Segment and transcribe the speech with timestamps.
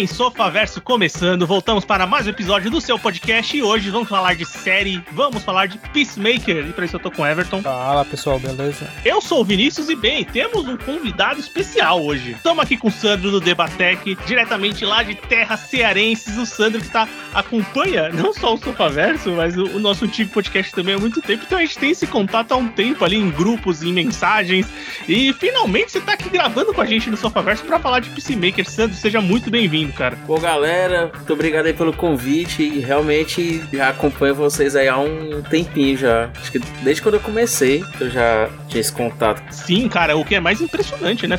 [0.00, 1.46] bem, Sofaverso começando.
[1.46, 5.42] Voltamos para mais um episódio do seu podcast e hoje vamos falar de série, vamos
[5.42, 6.68] falar de Peacemaker.
[6.68, 7.60] E para isso eu tô com Everton.
[7.60, 8.90] Fala pessoal, beleza?
[9.04, 12.32] Eu sou o Vinícius e bem, temos um convidado especial hoje.
[12.32, 16.38] Estamos aqui com o Sandro do Debatec, diretamente lá de terras cearenses.
[16.38, 20.72] O Sandro que tá, acompanha não só o Sofaverso, mas o, o nosso antigo podcast
[20.72, 21.44] também há muito tempo.
[21.46, 24.66] Então a gente tem esse contato há um tempo ali em grupos, em mensagens.
[25.06, 28.68] E finalmente você tá aqui gravando com a gente no Sofaverso para falar de Peacemaker.
[28.70, 30.16] Sandro, seja muito bem-vindo, cara.
[30.26, 32.62] Pô, galera, muito obrigado aí pelo convite.
[32.62, 36.30] E realmente já acompanho vocês aí há um tempinho já.
[36.40, 39.42] Acho que desde quando eu comecei, eu já tinha esse contato.
[39.52, 41.38] Sim, cara, o que é mais impressionante, né?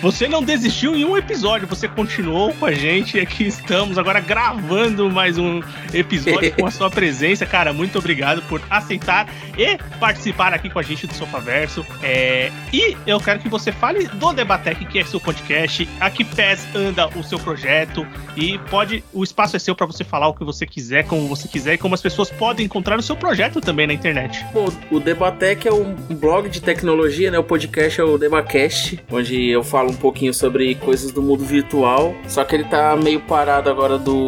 [0.00, 4.20] Você não desistiu em um episódio, você continuou com a gente e aqui estamos agora
[4.20, 5.60] gravando mais um
[5.92, 7.44] episódio com a sua presença.
[7.44, 11.86] Cara, muito obrigado por aceitar e participar aqui com a gente do Sofaverso.
[12.02, 12.50] É...
[12.72, 16.66] E eu quero que você fale do Debatec, que é seu podcast, a que pés
[16.74, 20.44] anda o seu projeto e pode, o espaço é seu para você falar o que
[20.44, 23.86] você quiser, como você quiser e como as pessoas podem encontrar o seu projeto também
[23.86, 24.44] na internet.
[24.52, 27.38] Bom, o Debatec é um blog de tecnologia, né?
[27.38, 32.14] O podcast é o Debacast, onde eu falo um pouquinho sobre coisas do mundo virtual.
[32.28, 34.18] Só que ele tá meio parado agora do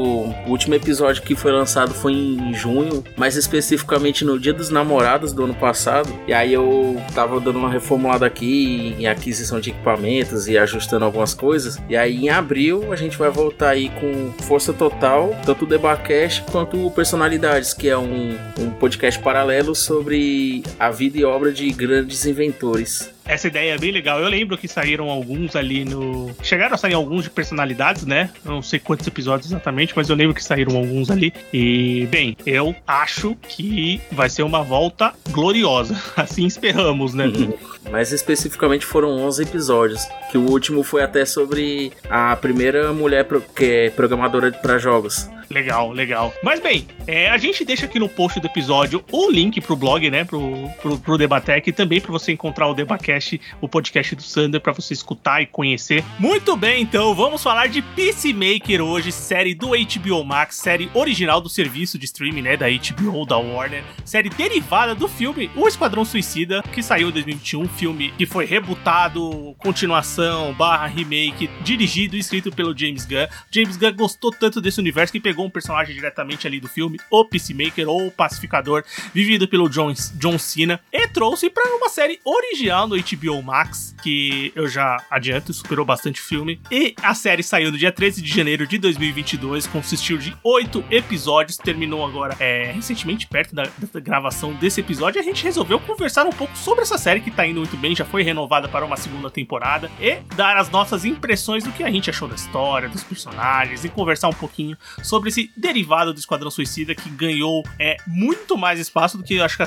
[0.46, 5.32] o último episódio que foi lançado foi em junho, mais especificamente no Dia dos Namorados
[5.32, 6.12] do ano passado.
[6.26, 11.34] E aí eu tava dando uma reformulada aqui em aquisição de equipamentos e ajustando algumas
[11.34, 11.78] coisas.
[11.88, 16.42] E aí em abril a gente vai voltar aí com força total, tanto o Debacast
[16.50, 21.70] quanto o Personalidades, que é um, um podcast paralelo sobre a vida e obra de
[21.70, 23.10] grandes inventores.
[23.30, 24.18] Essa ideia é bem legal.
[24.18, 26.34] Eu lembro que saíram alguns ali no.
[26.42, 28.28] Chegaram a sair alguns de personalidades, né?
[28.44, 31.32] Não sei quantos episódios exatamente, mas eu lembro que saíram alguns ali.
[31.52, 35.96] E, bem, eu acho que vai ser uma volta gloriosa.
[36.16, 37.26] Assim esperamos, né?
[37.26, 37.54] Uhum.
[37.88, 40.04] Mais especificamente foram 11 episódios.
[40.32, 43.40] Que o último foi até sobre a primeira mulher pro...
[43.40, 45.30] que é programadora para jogos.
[45.50, 46.32] Legal, legal.
[46.44, 50.08] Mas bem, é, a gente deixa aqui no post do episódio o link pro blog,
[50.08, 50.24] né?
[50.24, 53.19] Pro, pro, pro Debatec e também para você encontrar o Debacast,
[53.60, 56.04] o podcast do Sander, para você escutar e conhecer.
[56.18, 61.48] Muito bem, então vamos falar de Peacemaker hoje, série do HBO Max, série original do
[61.48, 62.56] serviço de streaming, né?
[62.56, 67.68] Da HBO, da Warner, série derivada do filme O Esquadrão Suicida, que saiu em 2021,
[67.68, 73.26] filme que foi rebutado, continuação, barra remake, dirigido e escrito pelo James Gunn.
[73.50, 77.24] James Gunn gostou tanto desse universo que pegou um personagem diretamente ali do filme, o
[77.24, 82.86] Peacemaker ou o Pacificador, vivido pelo John, John Cena, e trouxe para uma série original
[82.86, 86.60] no HBO Max, que eu já adianto, superou bastante o filme.
[86.70, 91.56] E a série saiu no dia 13 de janeiro de 2022, consistiu de oito episódios,
[91.56, 96.32] terminou agora é, recentemente, perto da, da gravação desse episódio, a gente resolveu conversar um
[96.32, 99.30] pouco sobre essa série que tá indo muito bem, já foi renovada para uma segunda
[99.30, 103.84] temporada, e dar as nossas impressões do que a gente achou da história, dos personagens,
[103.84, 108.78] e conversar um pouquinho sobre esse derivado do Esquadrão Suicida que ganhou é, muito mais
[108.78, 109.62] espaço do que acho que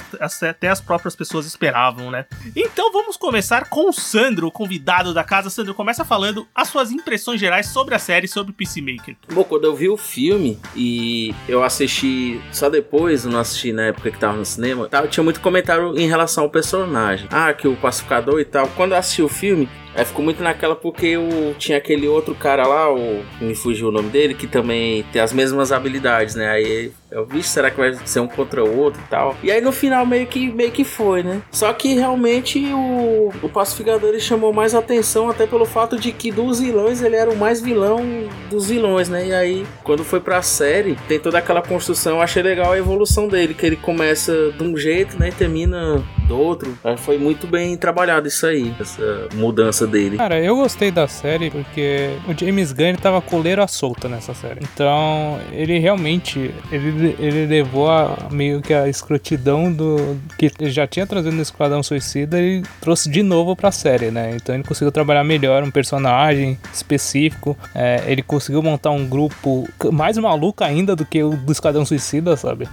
[0.45, 2.25] até as próprias pessoas esperavam, né?
[2.55, 5.49] Então vamos começar com o Sandro, o convidado da casa.
[5.49, 9.15] Sandro, começa falando as suas impressões gerais sobre a série, sobre Peacemaker.
[9.31, 14.11] Bom, quando eu vi o filme e eu assisti só depois, não assisti na época
[14.11, 17.25] que tava no cinema, tinha muito comentário em relação ao personagem.
[17.31, 18.67] Ah, que o pacificador e tal.
[18.75, 22.65] Quando eu assisti o filme, Aí ficou muito naquela porque eu tinha aquele outro cara
[22.67, 26.49] lá, o, me fugiu o nome dele, que também tem as mesmas habilidades, né?
[26.49, 29.37] Aí eu vi, será que vai ser um contra o outro e tal?
[29.43, 31.41] E aí no final meio que, meio que foi, né?
[31.51, 36.31] Só que realmente o, o pacificador ele chamou mais atenção até pelo fato de que
[36.31, 38.01] dos vilões ele era o mais vilão
[38.49, 39.27] dos vilões, né?
[39.27, 43.27] E aí quando foi pra série, tem toda aquela construção, eu achei legal a evolução
[43.27, 45.29] dele, que ele começa de um jeito, né?
[45.29, 46.77] E termina do outro.
[46.97, 50.17] Foi muito bem trabalhado isso aí, essa mudança dele.
[50.17, 54.61] Cara, eu gostei da série porque o James Gunn tava coleiro à solta nessa série.
[54.61, 60.87] Então, ele realmente ele, ele levou a, meio que a escrotidão do que ele já
[60.87, 64.35] tinha trazido no Esquadrão Suicida e trouxe de novo pra série, né?
[64.35, 67.55] Então ele conseguiu trabalhar melhor um personagem específico.
[67.75, 72.35] É, ele conseguiu montar um grupo mais maluco ainda do que o do Esquadrão Suicida,
[72.35, 72.67] sabe?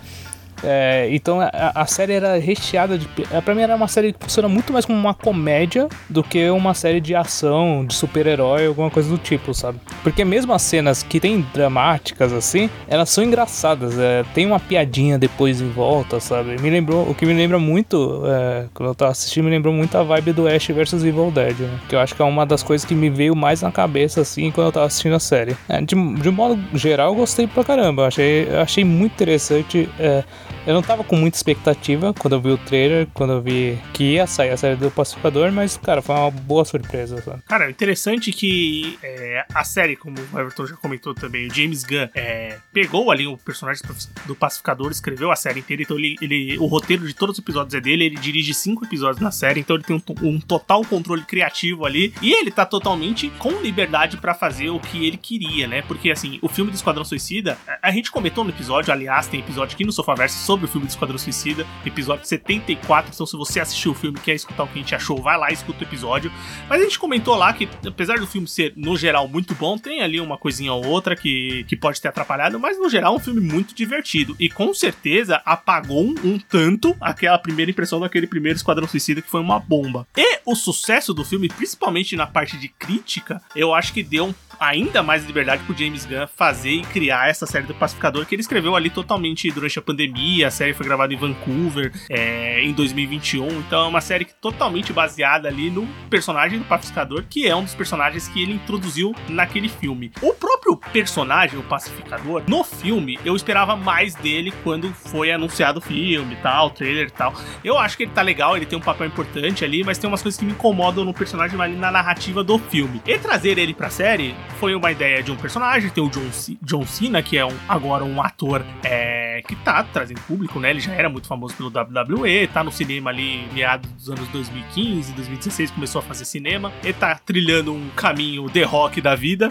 [0.63, 3.09] É, então a, a, série era recheada de.
[3.45, 6.75] Pra mim era uma série que funciona muito mais como uma comédia do que uma
[6.75, 9.79] série de ação, de super-herói, alguma coisa do tipo, sabe?
[10.03, 13.99] Porque mesmo as cenas que tem dramáticas assim, elas são engraçadas.
[13.99, 16.61] É, tem uma piadinha depois em volta, sabe?
[16.61, 17.09] Me lembrou.
[17.09, 20.33] O que me lembra muito, é, quando eu tava assistindo, me lembrou muito a vibe
[20.33, 21.79] do Ash vs Evil Dead, né?
[21.89, 24.51] Que eu acho que é uma das coisas que me veio mais na cabeça assim
[24.51, 25.57] quando eu tava assistindo a série.
[25.69, 28.03] É, de, de modo geral, eu gostei pra caramba.
[28.03, 29.89] Eu achei, eu achei muito interessante.
[29.99, 30.25] É,
[30.67, 34.15] eu não tava com muita expectativa quando eu vi o trailer, quando eu vi que
[34.15, 37.21] ia sair a série do Pacificador, mas, cara, foi uma boa surpresa.
[37.23, 37.43] Sabe?
[37.47, 42.09] Cara, interessante que é, a série, como o Everton já comentou também, o James Gunn
[42.15, 43.83] é, pegou ali o personagem
[44.27, 47.75] do Pacificador, escreveu a série inteira, então ele, ele, o roteiro de todos os episódios
[47.75, 51.23] é dele, ele dirige cinco episódios na série, então ele tem um, um total controle
[51.23, 55.83] criativo ali, e ele tá totalmente com liberdade para fazer o que ele queria, né?
[55.83, 59.41] Porque, assim, o filme do Esquadrão Suicida, a, a gente comentou no episódio, aliás, tem
[59.41, 63.13] episódio aqui no Sofaverso sobre o filme do Esquadrão Suicida, episódio 74.
[63.15, 65.39] Então, se você assistiu o filme e quer escutar o que a gente achou, vai
[65.39, 66.33] lá e escuta o episódio.
[66.69, 70.03] Mas a gente comentou lá que, apesar do filme ser, no geral, muito bom, tem
[70.03, 73.21] ali uma coisinha ou outra que, que pode ter atrapalhado, mas no geral é um
[73.21, 74.35] filme muito divertido.
[74.39, 79.31] E com certeza apagou um, um tanto aquela primeira impressão daquele primeiro Esquadrão Suicida que
[79.31, 80.07] foi uma bomba.
[80.17, 85.03] E o sucesso do filme, principalmente na parte de crítica, eu acho que deu ainda
[85.03, 88.77] mais liberdade pro James Gunn fazer e criar essa série do Pacificador que ele escreveu
[88.77, 90.30] ali totalmente durante a pandemia.
[90.45, 95.49] A série foi gravada em Vancouver é, em 2021, então é uma série totalmente baseada
[95.49, 100.11] ali no personagem do Pacificador, que é um dos personagens que ele introduziu naquele filme.
[100.23, 105.83] O próprio personagem, o Pacificador, no filme, eu esperava mais dele quando foi anunciado o
[105.83, 107.35] filme tal, o trailer e tal.
[107.63, 110.23] Eu acho que ele tá legal, ele tem um papel importante ali, mas tem umas
[110.23, 113.01] coisas que me incomodam no personagem ali na narrativa do filme.
[113.07, 116.57] E trazer ele pra série foi uma ideia de um personagem, tem o John, C
[116.63, 120.71] John Cena, que é um, agora um ator é, que tá trazendo público, né?
[120.71, 125.13] Ele já era muito famoso pelo WWE, tá no cinema ali meados dos anos 2015,
[125.13, 126.73] 2016, começou a fazer cinema.
[126.83, 129.49] Ele tá trilhando um caminho The Rock da vida.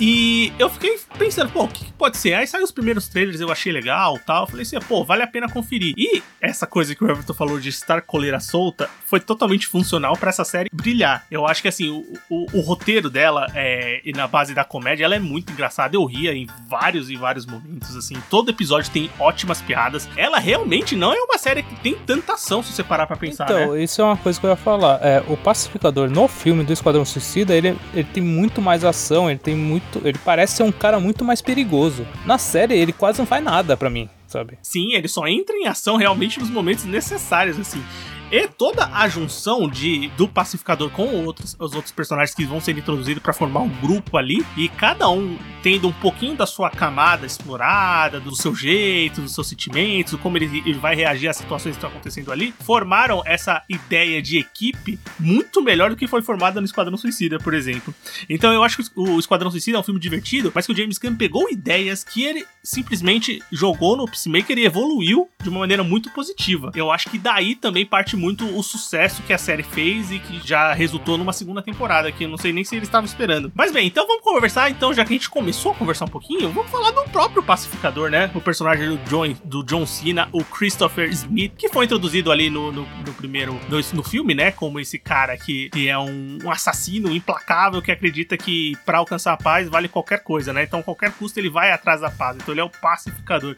[0.00, 2.34] E eu fiquei pensando, pô, o que, que, pode ser?
[2.34, 4.46] Aí saiu os primeiros trailers, eu achei legal tal.
[4.46, 5.94] Falei assim, pô, vale a pena conferir.
[5.96, 10.30] E essa coisa que o Everton falou de estar coleira solta foi totalmente funcional para
[10.30, 11.26] essa série brilhar.
[11.30, 15.04] Eu acho que assim, o, o, o roteiro dela é, e na base da comédia,
[15.04, 15.96] ela é muito engraçada.
[15.96, 18.14] Eu ria em vários e vários momentos, assim.
[18.30, 20.08] Todo episódio tem ótimas piadas.
[20.16, 23.44] Ela realmente não é uma série que tem tanta ação, se você parar pra pensar.
[23.44, 23.82] Então, né?
[23.82, 25.00] isso é uma coisa que eu ia falar.
[25.02, 29.38] É, o Pacificador no filme do Esquadrão Suicida, ele, ele tem muito mais ação, ele
[29.38, 30.06] tem muito muito.
[30.06, 32.06] Ele parece ser um cara muito mais perigoso.
[32.24, 34.58] Na série, ele quase não faz nada para mim, sabe?
[34.62, 37.82] Sim, ele só entra em ação realmente nos momentos necessários, assim.
[38.30, 42.76] E toda a junção de do pacificador com outros, os outros personagens que vão ser
[42.76, 47.24] introduzidos para formar um grupo ali, e cada um tendo um pouquinho da sua camada
[47.24, 51.78] explorada, do seu jeito, dos seus sentimentos, como ele, ele vai reagir às situações que
[51.78, 56.66] estão acontecendo ali, formaram essa ideia de equipe muito melhor do que foi formada no
[56.66, 57.94] Esquadrão Suicida, por exemplo.
[58.28, 60.98] Então eu acho que o Esquadrão Suicida é um filme divertido, mas que o James
[60.98, 66.10] Gunn pegou ideias que ele simplesmente jogou no Peacemaker e evoluiu de uma maneira muito
[66.10, 66.70] positiva.
[66.74, 70.46] Eu acho que daí também parte muito o sucesso que a série fez e que
[70.46, 73.50] já resultou numa segunda temporada, que eu não sei nem se eles estavam esperando.
[73.54, 76.50] Mas bem, então vamos conversar, então, já que a gente começou a conversar um pouquinho,
[76.50, 78.30] vamos falar do próprio pacificador, né?
[78.34, 82.72] O personagem do John, do John Cena, o Christopher Smith, que foi introduzido ali no,
[82.72, 84.50] no, no primeiro, no, no, filme, né?
[84.50, 89.32] Como esse cara que, que é um, um assassino implacável que acredita que para alcançar
[89.32, 90.64] a paz vale qualquer coisa, né?
[90.64, 92.36] Então, qualquer custo ele vai atrás da paz.
[92.36, 93.56] Então, ele é o pacificador.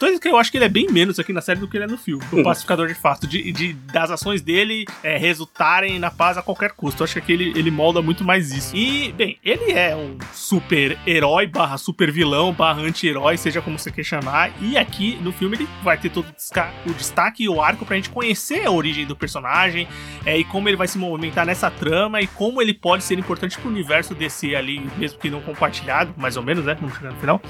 [0.00, 1.84] Coisa que eu acho que ele é bem menos aqui na série do que ele
[1.84, 2.24] é no filme.
[2.32, 6.72] O pacificador de fato, de, de das ações dele é, resultarem na paz a qualquer
[6.72, 7.02] custo.
[7.02, 8.74] Eu acho que aqui ele, ele molda muito mais isso.
[8.74, 13.90] E, bem, ele é um super herói barra super vilão barra anti-herói, seja como você
[13.90, 14.50] quer chamar.
[14.62, 16.26] E aqui no filme ele vai ter todo
[16.86, 19.86] o destaque e o arco pra gente conhecer a origem do personagem
[20.24, 23.58] é, e como ele vai se movimentar nessa trama e como ele pode ser importante
[23.58, 26.74] pro universo DC ali, mesmo que não compartilhado, mais ou menos, né?
[26.80, 27.42] Vamos chegar no final.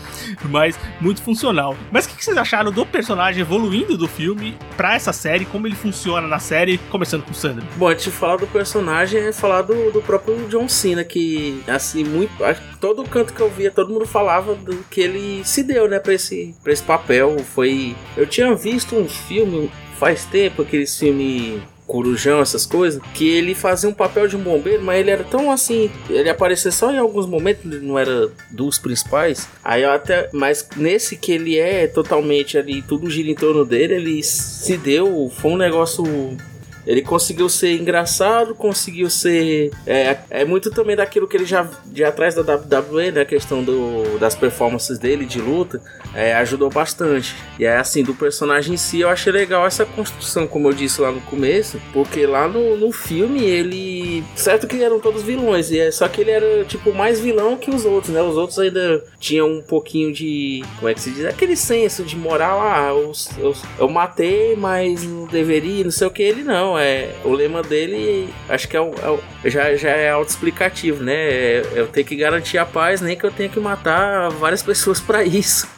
[0.46, 1.76] Mas muito funcional.
[1.92, 5.66] Mas o que, que vocês acharam do personagem evoluindo do filme pra essa série, como
[5.66, 7.64] ele funciona na série, começando com o Sandro?
[7.76, 12.04] Bom, antes de falar do personagem, é falar do, do próprio John Cena, que, assim,
[12.04, 12.32] muito.
[12.80, 16.14] Todo canto que eu via, todo mundo falava do que ele se deu, né, pra
[16.14, 17.38] esse, pra esse papel.
[17.54, 17.94] Foi.
[18.16, 23.90] Eu tinha visto um filme faz tempo, aquele filme corujão, essas coisas, que ele fazia
[23.90, 27.26] um papel de um bombeiro, mas ele era tão assim, ele aparecia só em alguns
[27.26, 29.48] momentos, não era dos principais.
[29.64, 33.94] Aí eu até, mas nesse que ele é totalmente ali, tudo gira em torno dele,
[33.94, 36.04] ele se deu, foi um negócio
[36.86, 39.70] Ele conseguiu ser engraçado, conseguiu ser.
[39.86, 43.20] É, é muito também daquilo que ele já, de atrás da WWE, né?
[43.22, 45.80] A questão do, das performances dele de luta,
[46.14, 47.34] é, ajudou bastante.
[47.58, 51.00] E é assim, do personagem em si, eu achei legal essa construção, como eu disse
[51.00, 54.24] lá no começo, porque lá no, no filme ele.
[54.34, 57.70] Certo que eram todos vilões, e é, só que ele era tipo mais vilão que
[57.70, 58.22] os outros, né?
[58.22, 60.62] Os outros ainda tinham um pouquinho de.
[60.76, 61.24] Como é que se diz?
[61.24, 66.10] Aquele senso de moral, ah, eu, eu, eu matei, mas não deveria, não sei o
[66.10, 66.22] que.
[66.22, 67.14] Ele não, é.
[67.24, 68.92] O lema dele, acho que é, o,
[69.44, 71.14] é já, já é autoexplicativo, né?
[71.14, 75.00] É, eu tenho que garantir a paz, nem que eu tenha que matar várias pessoas
[75.00, 75.68] para isso.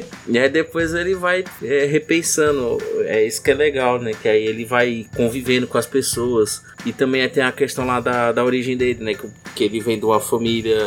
[0.28, 2.78] e aí depois ele vai é, repensando.
[3.04, 4.12] É isso que é legal, né?
[4.20, 6.62] Que aí ele vai convivendo com as pessoas.
[6.84, 9.14] E também tem a questão lá da, da origem dele, né?
[9.14, 10.78] Que, que ele vem de uma família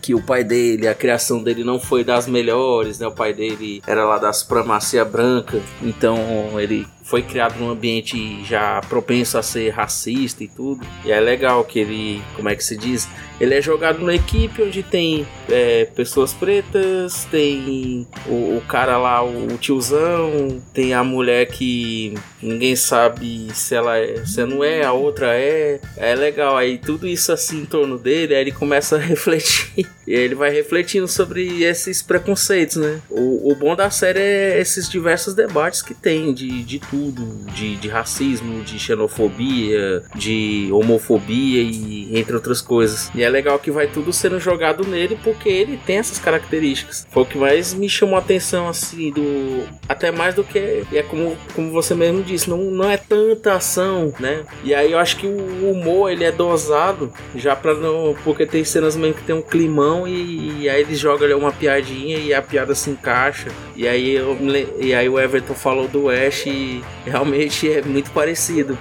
[0.00, 3.06] que o pai dele, a criação dele não foi das melhores, né?
[3.06, 5.60] O pai dele era lá da supremacia branca.
[5.82, 6.18] Então
[6.60, 10.84] ele foi criado num ambiente já propenso a ser racista e tudo.
[11.04, 13.08] E é legal que ele, como é que se diz?
[13.40, 19.22] Ele é jogado numa equipe onde tem é, pessoas pretas, tem o, o, cara lá,
[19.24, 22.14] o tiozão, tem a mulher que
[22.46, 25.80] ninguém sabe se ela é, se não é, a outra é.
[25.96, 26.56] É legal.
[26.56, 29.86] Aí tudo isso assim em torno dele, aí ele começa a refletir.
[30.06, 33.00] E aí ele vai refletindo sobre esses preconceitos, né?
[33.10, 37.76] O, o bom da série é esses diversos debates que tem de, de tudo, de,
[37.76, 43.10] de racismo, de xenofobia, de homofobia e entre outras coisas.
[43.14, 47.06] E é legal que vai tudo sendo jogado nele porque ele tem essas características.
[47.10, 49.66] Foi o que mais me chamou a atenção, assim, do.
[49.88, 50.84] Até mais do que.
[50.92, 54.44] É como, como você mesmo disse, não, não é tanta ação, né?
[54.64, 58.14] E aí eu acho que o humor ele é dosado já pra não.
[58.24, 61.52] Porque tem cenas mesmo que tem um climão e, e aí eles jogam ali uma
[61.52, 63.50] piadinha e a piada se encaixa.
[63.74, 64.36] E aí, eu,
[64.78, 68.76] e aí o Everton falou do Ash e realmente é muito parecido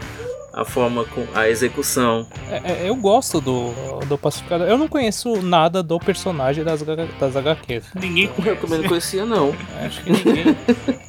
[0.55, 2.25] a forma com a execução.
[2.49, 3.73] É, é eu gosto do,
[4.07, 4.65] do Pacificador.
[4.67, 7.87] Eu não conheço nada do personagem das, das HQs.
[7.93, 8.55] Ninguém conhece.
[8.55, 9.53] Eu também não conhecia, não.
[9.83, 10.55] Acho que ninguém.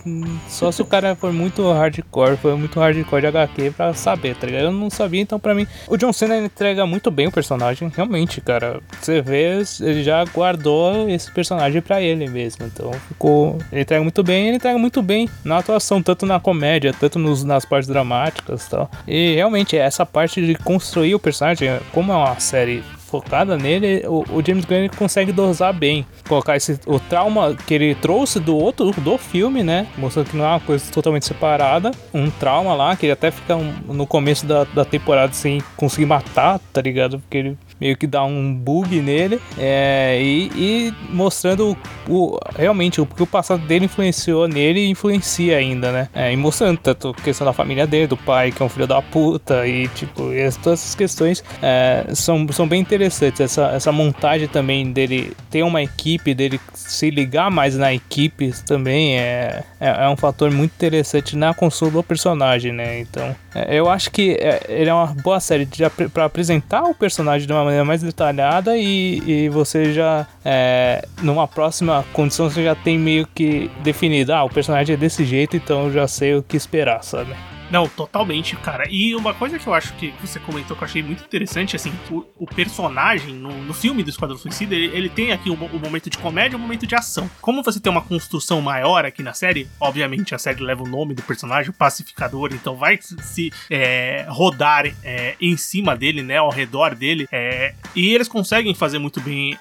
[0.49, 4.47] Só se o cara for muito hardcore, foi muito hardcore de HQ pra saber, tá
[4.47, 4.65] ligado?
[4.65, 5.67] Eu não sabia, então pra mim.
[5.89, 8.81] O John Cena entrega muito bem o personagem, realmente, cara.
[9.01, 12.67] Você vê, ele já guardou esse personagem pra ele mesmo.
[12.67, 13.59] Então ficou.
[13.73, 17.45] Ele entrega muito bem, ele entrega muito bem na atuação, tanto na comédia, tanto nos,
[17.45, 18.91] nas partes dramáticas e tal.
[19.07, 24.25] E realmente essa parte de construir o personagem, como é uma série focada nele, o,
[24.31, 26.07] o James Gunn consegue dosar bem.
[26.29, 29.87] Colocar esse, o trauma que ele trouxe do outro, do filme, né?
[29.97, 31.93] Mostrando que não é uma coisa totalmente separada.
[32.13, 36.07] Um trauma lá, que ele até fica um, no começo da, da temporada sem conseguir
[36.07, 37.19] matar, tá ligado?
[37.21, 41.77] Porque ele meio que dá um bug nele é, e, e, mostrando
[42.09, 46.09] o, o, realmente o que o passado dele influenciou nele e influencia ainda, né?
[46.15, 48.87] É, e mostrando tanto a questão da família dele, do pai que é um filho
[48.87, 53.41] da puta e tipo, e todas essas questões é, são, são bem interessantes.
[53.41, 59.19] Essa, essa montagem também dele ter uma equipe, dele se ligar mais na equipe também
[59.19, 63.01] é, é, é um fator muito interessante na construção do personagem, né?
[63.01, 65.69] Então, é, eu acho que é, ele é uma boa série
[66.13, 71.47] para apresentar o personagem de uma maneira mais detalhada e, e você já, é, numa
[71.47, 75.87] próxima condição, você já tem meio que definido, ah, o personagem é desse jeito, então
[75.87, 77.35] eu já sei o que esperar, sabe?
[77.71, 78.85] Não, totalmente, cara.
[78.89, 81.93] E uma coisa que eu acho que você comentou que eu achei muito interessante, assim,
[82.11, 85.79] o, o personagem no, no, filme do Esquadrão Suicida, ele, ele tem aqui o, o,
[85.79, 87.31] momento de comédia e o momento de ação.
[87.41, 91.15] Como você tem uma construção maior aqui na série, obviamente a série leva o nome
[91.15, 96.51] do personagem, o pacificador, então vai se é, rodar é, em cima dele, né, ao
[96.51, 99.59] redor dele, é, e eles conseguem fazer muito bem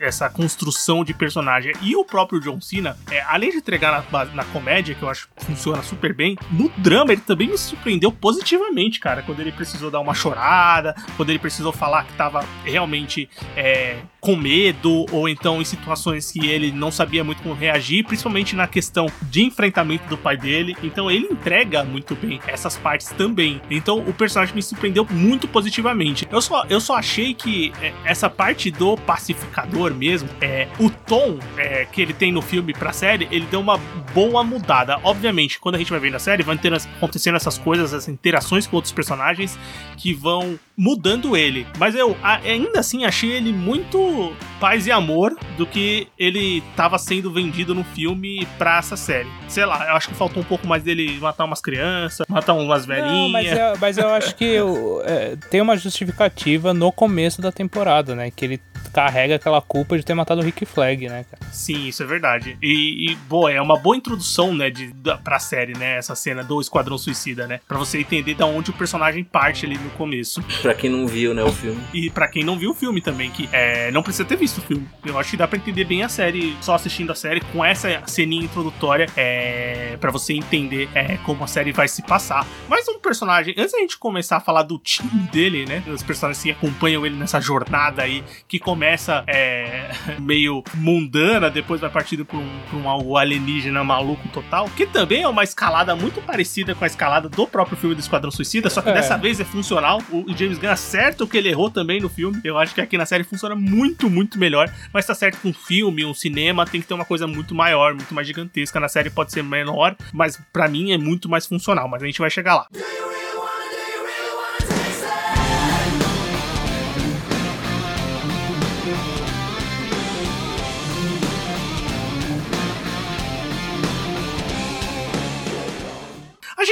[0.00, 1.72] essa construção de personagem.
[1.82, 5.28] E o próprio John Cena, é, além de entregar na, na, comédia, que eu acho
[5.36, 9.22] que funciona super bem, no drama ele também me surpreendeu positivamente, cara.
[9.22, 14.34] Quando ele precisou dar uma chorada, quando ele precisou falar que tava realmente é, com
[14.34, 19.06] medo, ou então em situações que ele não sabia muito como reagir, principalmente na questão
[19.22, 20.76] de enfrentamento do pai dele.
[20.82, 23.62] Então ele entrega muito bem essas partes também.
[23.70, 26.26] Então o personagem me surpreendeu muito positivamente.
[26.28, 31.38] Eu só, eu só achei que é, essa parte do pacificador mesmo, é, o tom
[31.56, 33.78] é, que ele tem no filme pra série, ele deu uma
[34.12, 34.98] boa mudada.
[35.04, 38.66] Obviamente, quando a gente vai ver na série, vão ter acontecendo essas coisas, essas interações
[38.66, 39.56] com outros personagens
[39.96, 41.64] que vão mudando ele.
[41.78, 44.15] Mas eu ainda assim achei ele muito
[44.60, 49.28] paz e amor do que ele estava sendo vendido no filme pra essa série.
[49.48, 52.86] Sei lá, eu acho que faltou um pouco mais dele matar umas crianças, matar umas
[52.86, 53.12] velhinhas.
[53.12, 57.52] Não, mas, eu, mas eu acho que eu, é, tem uma justificativa no começo da
[57.52, 58.30] temporada, né?
[58.30, 58.60] Que ele
[58.96, 61.52] carrega aquela culpa de ter matado o Rick Flag, né, cara?
[61.52, 62.56] Sim, isso é verdade.
[62.62, 66.42] E, e boa, é uma boa introdução, né, de, da, pra série, né, essa cena
[66.42, 67.60] do Esquadrão Suicida, né?
[67.68, 70.42] Pra você entender da onde o personagem parte ali no começo.
[70.62, 71.82] Pra quem não viu, né, o filme.
[71.92, 74.60] E pra quem não viu o filme também, que é, não precisa ter visto o
[74.60, 74.88] filme.
[75.04, 78.02] Eu acho que dá pra entender bem a série, só assistindo a série, com essa
[78.06, 82.46] ceninha introdutória, é, pra você entender é, como a série vai se passar.
[82.68, 86.42] Mas um personagem, antes da gente começar a falar do time dele, né, os personagens
[86.42, 92.38] que acompanham ele nessa jornada aí, que começa é, meio mundana, depois vai partindo pra
[92.38, 96.84] um, pra um algo alienígena maluco total, que também é uma escalada muito parecida com
[96.84, 98.92] a escalada do próprio filme do Esquadrão Suicida, só que É.
[98.94, 100.00] dessa vez é funcional.
[100.10, 102.40] O James Gunn acerta o que ele errou também no filme.
[102.44, 104.72] Eu acho que aqui na série funciona muito, muito melhor.
[104.92, 107.94] Mas tá certo que um filme, um cinema, tem que ter uma coisa muito maior,
[107.94, 108.80] muito mais gigantesca.
[108.80, 111.88] Na série pode ser menor, mas pra mim é muito mais funcional.
[111.88, 112.66] Mas a gente vai chegar lá.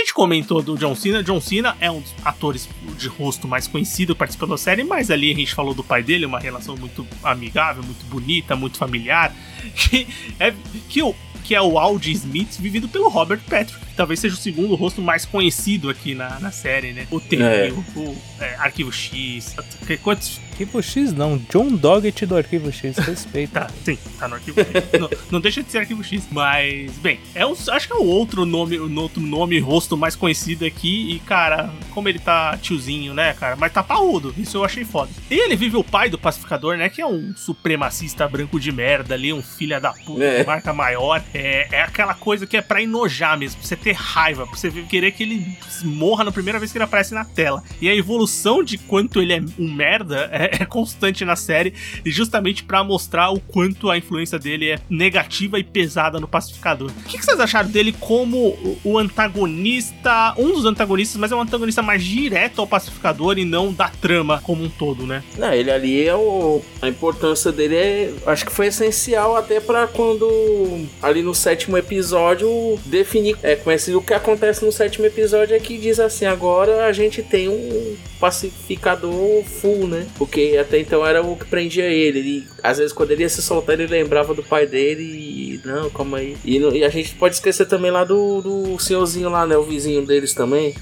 [0.05, 1.23] Gente comentou do John Cena.
[1.23, 2.69] John Cena é um dos atores
[2.99, 6.27] de rosto mais conhecido participando da série, mas ali a gente falou do pai dele,
[6.27, 9.35] uma relação muito amigável, muito bonita, muito familiar.
[9.75, 10.07] Que
[10.39, 10.53] é,
[10.91, 13.81] que o, que é o Aldi Smith, vivido pelo Robert Patrick.
[13.97, 17.07] Talvez seja o segundo rosto mais conhecido aqui na, na série, né?
[17.11, 17.73] O T, É.
[17.73, 19.55] o, o, é, Arquivo X.
[20.03, 20.41] Quantos.
[20.55, 23.63] Arquivo X não, John Doggett do Arquivo X, respeita.
[23.63, 25.01] Tá, sim, tá no Arquivo X.
[25.01, 26.29] não, não deixa de ser Arquivo X.
[26.31, 30.15] Mas, bem, é um, acho que é o outro nome, o outro nome, rosto mais
[30.15, 31.13] conhecido aqui.
[31.13, 33.57] E, cara, como ele tá tiozinho, né, cara?
[33.57, 34.33] Mas tá parrudo.
[34.39, 35.11] Isso eu achei foda.
[35.31, 36.89] E ele vive o pai do pacificador, né?
[36.89, 40.45] Que é um supremacista branco de merda ali, um filho da puta, É.
[40.45, 41.23] marca maior.
[41.35, 45.13] É, é aquela coisa que é pra enojar mesmo, você ter raiva, pra você querer
[45.13, 45.47] que ele
[45.85, 47.63] morra na primeira vez que ele aparece na tela.
[47.81, 51.75] E a evolução de quanto ele é um merda é, é constante na série,
[52.05, 56.91] e justamente pra mostrar o quanto a influência dele é negativa e pesada no pacificador.
[56.91, 61.41] O que, que vocês acharam dele como o- antagonista, um dos antagonistas, mas é um
[61.41, 65.23] antagonista mais direto ao pacificador e não da trama como um todo, né?
[65.37, 66.63] Não, ele ali é o.
[66.81, 68.15] A importância dele é.
[68.27, 70.87] Acho que foi essencial até pra quando.
[71.03, 72.49] Ali no sétimo episódio,
[72.87, 73.37] definir.
[73.43, 77.23] É conhecido o que acontece no sétimo episódio é que diz assim: agora a gente
[77.23, 80.07] tem um pacificador full, né?
[80.17, 82.19] Porque até então era o que prendia ele.
[82.19, 85.61] Ele às vezes, quando ele ia se soltar, ele lembrava do pai dele e.
[85.65, 86.37] Não, calma aí.
[86.45, 89.57] E, e a gente pode esquecer também lá do, do senhorzinho lá, né?
[89.57, 90.75] O vizinho deles também.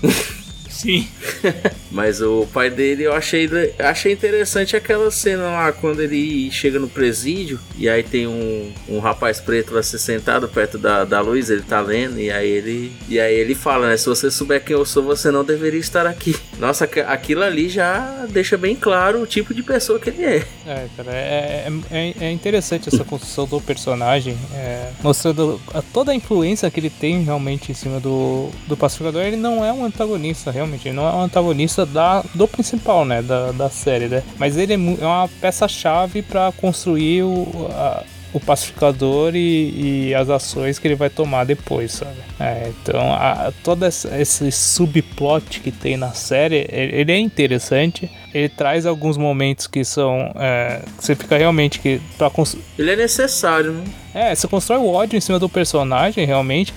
[0.68, 1.08] Sim.
[1.92, 6.88] Mas o pai dele, eu achei, achei interessante aquela cena lá quando ele chega no
[6.88, 11.50] presídio e aí tem um, um rapaz preto lá se sentado perto da, da luz,
[11.50, 13.96] ele tá lendo e aí ele e aí ele fala, né?
[13.96, 16.34] Se você souber quem eu sou, você não deveria estar aqui.
[16.58, 20.44] Nossa, aqu- aquilo ali já deixa bem claro o tipo de pessoa que ele é.
[20.66, 25.60] É, cara, é, é, é interessante essa construção do personagem, é, mostrando
[25.92, 29.22] toda a influência que ele tem realmente em cima do, do pacificador.
[29.22, 33.22] Ele não é um antagonista, realmente, ele não é um antagonista da, do principal, né,
[33.22, 34.22] da, da série, né?
[34.38, 38.02] Mas ele é, é uma peça-chave para construir o, a-
[38.34, 42.16] o pacificador e, e as ações que ele vai tomar depois, sabe?
[42.40, 44.08] É, então, a, todo esse,
[44.50, 48.10] subplot que tem na série, ele, ele é interessante.
[48.32, 50.32] Ele traz alguns momentos que são.
[50.36, 52.00] é, que você fica realmente que.
[52.16, 52.30] Pra
[52.78, 53.84] Ele é necessário, né?
[54.14, 56.72] é, você constrói o ódio em cima do personagem, realmente.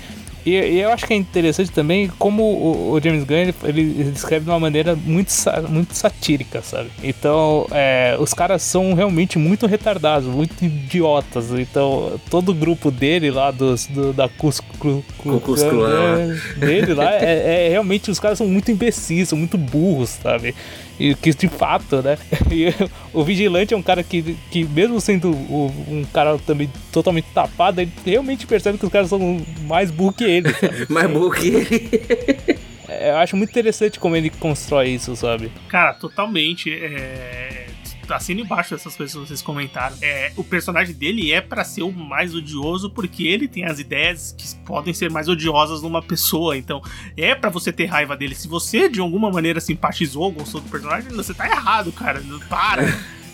[0.45, 4.11] E, e eu acho que é interessante também como o, o James Gunn ele, ele
[4.15, 5.31] escreve de uma maneira muito,
[5.69, 6.89] muito satírica, sabe?
[7.03, 11.51] Então, é, os caras são realmente muito retardados, muito idiotas.
[11.51, 16.35] Então, todo o grupo dele lá, dos, do, da Cus, Clu- Ku Klux Klan.
[16.59, 20.53] é, dele lá, é, é realmente os caras são muito imbecis, são muito burros, sabe?
[20.99, 22.17] E que de fato, né?
[22.51, 22.73] E
[23.13, 27.81] o vigilante é um cara que, que mesmo sendo o- um cara também totalmente tapado,
[27.81, 30.85] ele realmente percebe que os caras são mais burros que ele, sabe?
[30.89, 32.59] Mais burro que ele.
[32.87, 35.51] É, Eu acho muito interessante como ele constrói isso, sabe?
[35.67, 36.71] Cara, totalmente.
[36.71, 37.64] É...
[38.13, 39.95] Assina embaixo dessas coisas que vocês comentaram.
[40.01, 44.35] É, o personagem dele é pra ser o mais odioso porque ele tem as ideias
[44.37, 46.57] que podem ser mais odiosas numa pessoa.
[46.57, 46.81] Então,
[47.17, 48.35] é pra você ter raiva dele.
[48.35, 52.21] Se você de alguma maneira simpatizou, gostou do personagem, você tá errado, cara.
[52.49, 52.83] Para.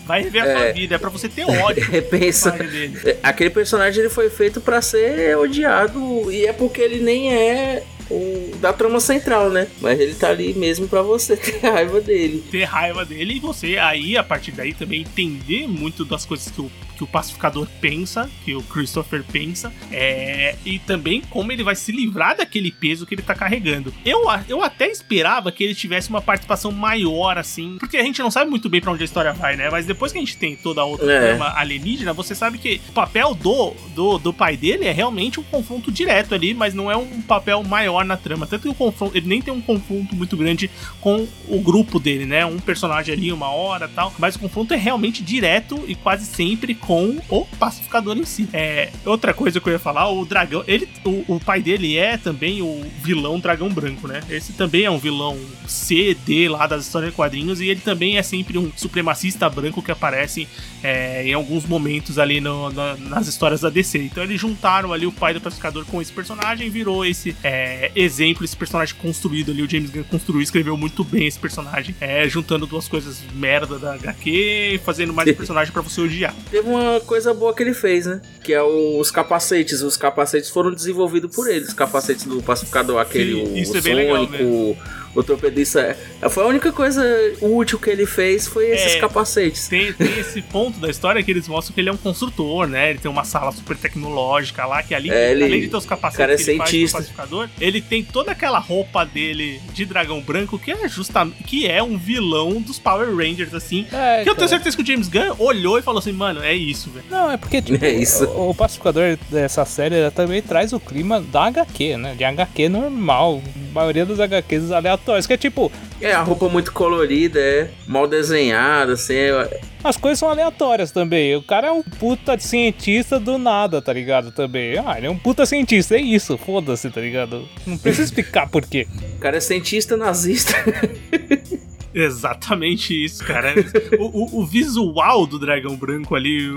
[0.04, 0.72] Vai rever a sua É.
[0.72, 0.94] vida.
[0.96, 2.50] É pra você ter ódio do Pensa.
[2.50, 3.18] personagem dele.
[3.22, 8.41] Aquele personagem ele foi feito pra ser odiado e é porque ele nem é o
[8.62, 9.66] da trama central, né?
[9.80, 12.42] Mas ele tá ali mesmo pra você ter raiva dele.
[12.50, 16.60] Ter raiva dele e você aí, a partir daí, também entender muito das coisas que
[16.60, 21.74] o que o pacificador pensa, que o Christopher pensa, é, e também como ele vai
[21.74, 23.92] se livrar daquele peso que ele tá carregando.
[24.04, 28.30] Eu, eu até esperava que ele tivesse uma participação maior, assim, porque a gente não
[28.30, 29.70] sabe muito bem para onde a história vai, né?
[29.70, 31.28] Mas depois que a gente tem toda a outra É.
[31.28, 35.44] trama alienígena, você sabe que o papel do, do, do pai dele é realmente um
[35.44, 38.46] confronto direto ali, mas não é um papel maior na trama.
[38.52, 42.26] Tanto que o confronto, ele nem tem um confronto muito grande com o grupo dele,
[42.26, 42.44] né?
[42.44, 46.74] Um personagem ali, uma hora tal, mas o confronto é realmente direto e quase sempre
[46.74, 48.46] com o pacificador em si.
[48.52, 52.18] É, outra coisa que eu ia falar, o dragão, ele, o, o pai dele é
[52.18, 54.20] também o vilão dragão branco, né?
[54.28, 58.18] Esse também é um vilão C, D lá das histórias de quadrinhos e ele também
[58.18, 60.46] é sempre um supremacista branco que aparece
[60.82, 63.98] é, em alguns momentos ali no- na- nas histórias da DC.
[63.98, 67.90] Então eles juntaram ali o pai do pacificador com esse personagem e virou esse é,
[67.94, 69.62] exemplo, esse personagem construído ali.
[69.62, 73.94] O James Gunn construiu, escreveu muito bem esse personagem, é, juntando duas coisas merda da
[73.94, 76.34] HQ e fazendo mais um personagem pra você odiar.
[76.50, 78.20] Teve uma coisa boa que ele fez, né?
[78.42, 79.82] Que é os capacetes.
[79.82, 81.64] Os capacetes foram desenvolvidos por ele.
[81.64, 84.76] Os capacetes do pacificador, aquele, Sim, o, é bem legal Sônico, o,
[85.14, 85.96] o torpedista.
[86.20, 87.02] É, Foi a única coisa
[87.40, 88.98] útil que ele fez foi esses É.
[89.00, 89.68] capacetes.
[89.68, 92.90] Tem, tem esse ponto da história que eles mostram que ele é um construtor, né?
[92.90, 95.86] Ele tem uma sala super tecnológica lá, que ali, É, ele- além de ter os
[95.86, 96.98] capacetes cara é que ele faz cientista.
[96.98, 101.66] o pacificador, ele tem toda aquela roupa dele de dragão branco, que é justamente que
[101.66, 103.86] é um vilão dos Power Rangers, assim.
[103.92, 104.48] É, que eu tenho cara.
[104.48, 107.04] certeza que o James Gunn olhou e falou assim, mano, é isso, velho.
[107.10, 108.24] Não, é porque tipo, É isso.
[108.26, 112.14] O, o pacificador dessa série também traz o clima da HQ, né?
[112.16, 113.42] De HQ normal.
[113.72, 118.92] Maioria dos HQs aleatórios, que é tipo, É, a roupa muito colorida, é mal desenhada,
[118.92, 119.14] assim.
[119.14, 121.34] é- as coisas são aleatórias também.
[121.34, 124.30] O cara é um puta cientista do nada, tá ligado?
[124.30, 124.78] Também.
[124.78, 127.48] Ah, ele é um puta cientista, é isso, foda-se, tá ligado?
[127.66, 128.86] Não precisa explicar por quê.
[129.16, 130.52] O cara é cientista nazista.
[131.94, 133.54] Exatamente isso, cara.
[133.98, 134.04] o,
[134.38, 136.48] o- o visual do dragão branco ali,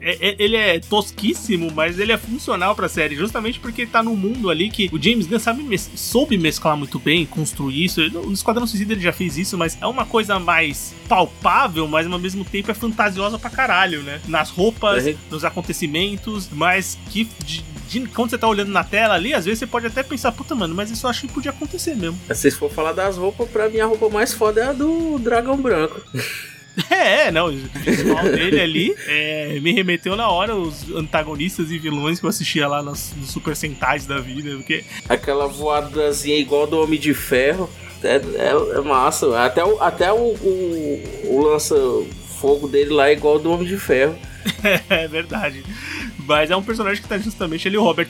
[0.00, 4.16] é- é- ele é tosquíssimo, mas ele é funcional pra série, justamente porque tá num
[4.16, 8.00] mundo ali que o James Gunn sabe mes- soube mesclar muito bem, construir isso.
[8.10, 12.18] No Esquadrão Suicida ele já fez isso, mas é uma coisa mais palpável, mas ao
[12.18, 14.20] mesmo tempo é fantasiosa pra caralho, né?
[14.28, 15.14] Nas roupas, Uhum.
[15.30, 17.64] nos acontecimentos, mas que de-
[18.00, 20.54] de- quando você tá olhando na tela ali, às vezes você pode até pensar, puta,
[20.54, 22.18] mano, mas isso eu acho que podia acontecer mesmo.
[22.28, 25.18] Se vocês for falar das roupas, pra mim a roupa mais foda é a do
[25.18, 26.00] dragão branco.
[26.90, 32.18] É, não, o visual dele ali é, me remeteu na hora os antagonistas e vilões
[32.18, 36.80] que eu assistia lá nos, nos Super Sentais da vida, porque Aquela voadazinha igual do
[36.80, 37.70] Homem de Ferro.
[38.02, 39.40] É, é- é massa.
[39.44, 44.18] Até, o, até o, o, o lança-fogo dele lá é igual do Homem de Ferro.
[44.88, 45.64] é verdade.
[46.26, 48.08] Mas é um personagem que tá justamente ali, o Robert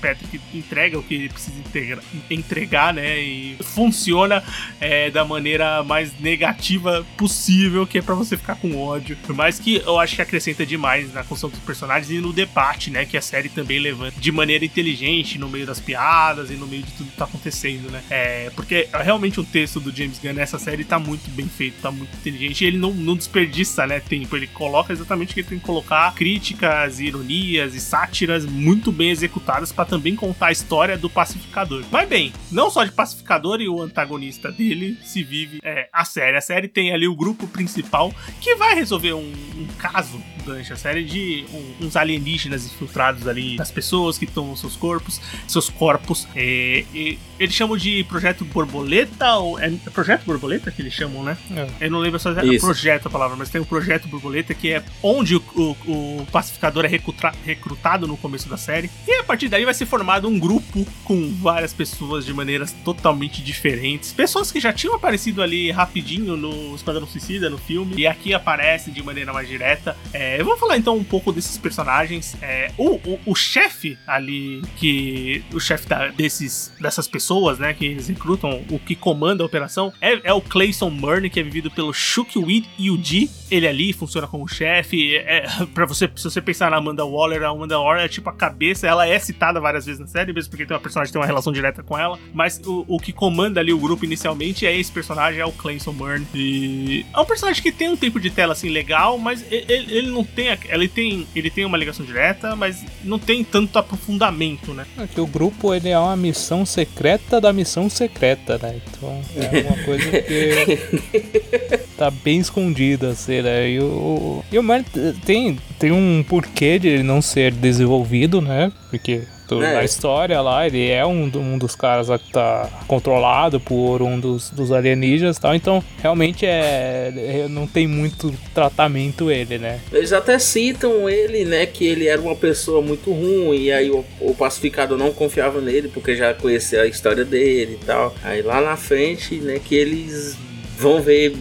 [0.00, 3.18] Patrick entrega o que ele precisa integra- entregar, né?
[3.18, 4.42] E funciona
[4.80, 9.16] é, da maneira mais negativa possível, que é pra você ficar com ódio.
[9.26, 12.90] Por mais que eu acho que acrescenta demais na construção dos personagens e no debate,
[12.90, 13.04] né?
[13.04, 16.82] Que a série também levanta de maneira inteligente no meio das piadas e no meio
[16.82, 18.02] de tudo que tá acontecendo, né?
[18.10, 21.90] É, porque realmente o texto do James Gunn nessa série tá muito bem feito, tá
[21.90, 22.64] muito inteligente.
[22.64, 24.36] Ele não, não desperdiça, né, tempo.
[24.36, 25.75] Ele coloca exatamente o que ele tem que colocar:
[26.14, 31.84] críticas, ironias e sátiras muito bem executadas pra também contar a história do pacificador.
[31.90, 36.36] Mas bem, não só de pacificador e o antagonista dele se vive é, a série.
[36.36, 40.76] A série tem ali o grupo principal que vai resolver um, um caso durante a
[40.76, 46.26] série de um- uns alienígenas infiltrados ali nas pessoas que tomam seus corpos, seus corpos.
[46.34, 51.36] É, e eles chamam de Projeto Borboleta, ou é Projeto Borboleta que eles chamam, né?
[51.80, 51.86] É.
[51.86, 54.82] Eu não lembro só é projeto a palavra, mas tem o Projeto Borboleta que é
[55.02, 58.90] onde o, o- o pacificador é recruta- recrutado no começo da série.
[59.06, 63.42] E a partir daí vai ser formado um grupo com várias pessoas de maneiras totalmente
[63.42, 64.12] diferentes.
[64.12, 68.92] Pessoas que já tinham aparecido ali rapidinho no Esquadrão Suicida, no filme, e aqui aparecem
[68.92, 69.96] de maneira mais direta.
[70.12, 72.36] É, vamos falar então um pouco desses personagens.
[72.42, 75.42] É, o o, o chefe ali, que.
[75.52, 80.20] O chefe desses, dessas pessoas, né, que eles recrutam, o que comanda a operação, é,
[80.24, 83.30] é o Clayson Murney, que é vivido pelo Shukweed Yuji.
[83.50, 85.16] Ele ali funciona como chefe.
[85.16, 88.32] É, para você, se você pensar na Amanda Waller, a Amanda Waller é tipo a
[88.32, 91.20] cabeça, ela é citada várias vezes na série, mesmo porque tem uma personagem que tem
[91.20, 92.18] uma relação direta com ela.
[92.34, 95.92] Mas o, o que comanda ali o grupo inicialmente é esse personagem, é o Clayson
[95.92, 96.26] Murney.
[96.34, 99.66] E é um personagem que tem um tempo de tela assim legal, mas ele,
[99.96, 100.50] ele não tem.
[100.50, 104.86] a- Ele tem, ele tem uma ligação direta, mas não tem tanto aprofundamento, né?
[104.98, 108.80] É que o grupo ele é uma missão secreta da missão secreta, né?
[108.86, 113.70] Então é uma coisa que tá bem escondida, assim, né?
[113.70, 115.35] E o, e o Mar tem,
[115.78, 118.72] tem um porquê de ele não ser desenvolvido, né?
[118.90, 119.74] Porque do- É.
[119.74, 124.18] da história lá, ele é um, um dos caras lá que tá controlado por um
[124.18, 129.78] dos, dos alienígenas e tal, então realmente é, é- não tem muito tratamento ele, né?
[129.92, 134.04] Eles até citam ele, né, que ele era uma pessoa muito ruim, e aí o,
[134.20, 138.12] o pacificador não confiava nele, porque já conhecia a história dele e tal.
[138.24, 140.36] Aí lá na frente, né, que eles
[140.76, 141.34] vão ver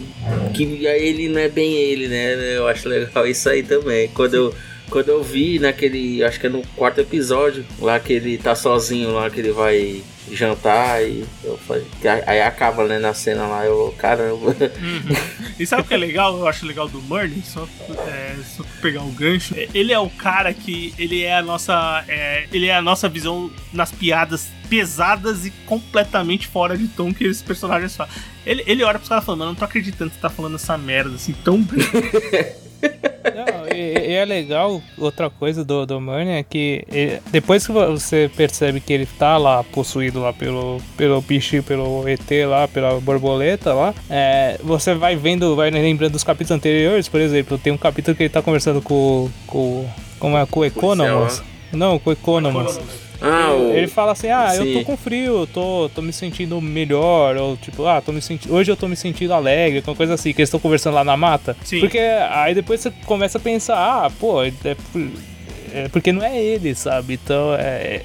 [0.54, 2.58] que ele não é bem ele, né?
[2.58, 4.08] Eu acho legal isso aí também.
[4.10, 4.56] Quando eu,
[4.90, 9.12] quando eu vi naquele, acho que é no quarto episódio, lá que ele tá sozinho
[9.12, 10.02] lá, que ele vai
[10.36, 11.86] jantar e eu falei,
[12.26, 14.56] aí acaba né na cena lá eu caramba
[15.58, 16.38] E sabe o que é legal?
[16.38, 17.68] Eu acho legal do Murney, só,
[18.08, 19.56] é, só pegar o gancho.
[19.58, 23.08] É, Ele é o cara que ele é a nossa, é, ele é a nossa
[23.08, 28.12] visão nas piadas pesadas e completamente fora de tom que esses personagens falam.
[28.46, 30.56] Ele, ele olha pros caras falando, "Mano, eu não tô acreditando que você tá falando
[30.56, 31.80] essa merda assim tão bem.
[33.76, 38.80] E, é legal, outra coisa do, do Murney é que ele- depois que você percebe
[38.80, 43.94] que ele tá lá possuído lá pelo, pelo bicho, pelo ET lá, pela borboleta lá,
[44.10, 48.24] é, você vai vendo, vai lembrando dos capítulos anteriores, por exemplo, tem um capítulo que
[48.24, 49.86] ele tá conversando com, com,
[50.20, 51.44] como é, com o Economos.
[51.74, 52.78] Não, com o Economos.
[53.22, 54.74] Ah o Ele fala assim, ah, eu Sim.
[54.74, 58.54] tô com frio, eu tô, tô me sentindo melhor, ou tipo, ah, tô me sentindo.
[58.54, 61.16] Hoje eu tô me sentindo alegre, alguma coisa assim, que eles estão conversando lá na
[61.18, 61.56] mata.
[61.64, 61.80] Sim.
[61.80, 65.10] Porque aí depois você começa a pensar, ah, pô, é, por-
[65.74, 67.14] é porque não é ele, sabe?
[67.16, 68.02] Então é.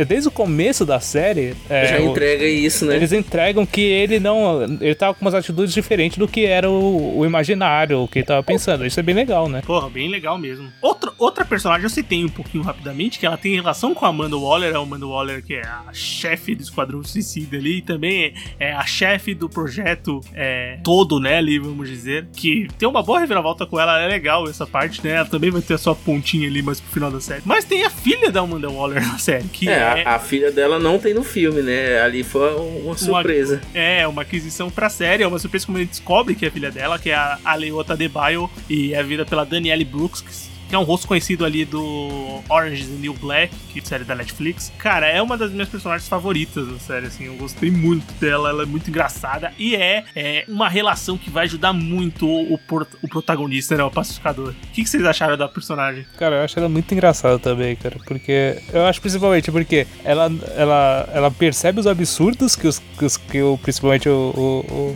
[0.00, 1.54] É desde o começo da série.
[1.68, 4.62] é, já o- entrega isso né eles entregam que ele não.
[4.80, 8.26] Ele tava com umas atitudes diferentes do que era o, o imaginário, o que ele
[8.26, 8.86] tava pensando.
[8.86, 9.62] Isso é bem legal, né?
[9.64, 10.68] Porra, bem legal mesmo.
[10.80, 14.36] Outra, outra personagem eu citei um pouquinho rapidamente, que ela tem relação com a Amanda
[14.36, 18.72] Waller, a Amanda Waller que é a chefe do Esquadrão Suicida ali, e também é
[18.72, 23.66] a chefe do projeto é, todo, né, ali, vamos dizer, que tem uma boa reviravolta
[23.66, 26.62] com ela, é legal essa parte, né, ela também vai ter a sua pontinha ali
[26.62, 27.42] mais pro final da série.
[27.44, 30.50] Mas tem a filha da Amanda Waller na série, que é, é, a, a filha
[30.50, 32.00] dela não tem no filme né?
[32.00, 33.60] Ali foi uma surpresa.
[33.74, 36.98] É, uma aquisição pra série, é uma surpresa como ele descobre que é filha dela,
[36.98, 41.06] que é a Aleota Debaio, e é vida pela Danielle Brooks, que é um rosto
[41.06, 44.72] conhecido ali do Orange is the New Black, que é série da Netflix.
[44.78, 48.62] Cara, é uma das minhas personagens favoritas da série, assim, eu gostei muito dela, ela
[48.62, 52.54] é muito engraçada, e é, é uma relação que vai ajudar muito o,
[53.02, 54.50] o protagonista, né, o pacificador.
[54.50, 56.06] O que, que vocês acharam da personagem?
[56.16, 57.96] Cara, eu acho ela muito engraçada também, cara.
[58.06, 58.60] Porque.
[58.72, 63.42] Eu acho principalmente porque ela, ela, ela percebe os absurdos que, os, que, os, que
[63.42, 64.12] o, principalmente o,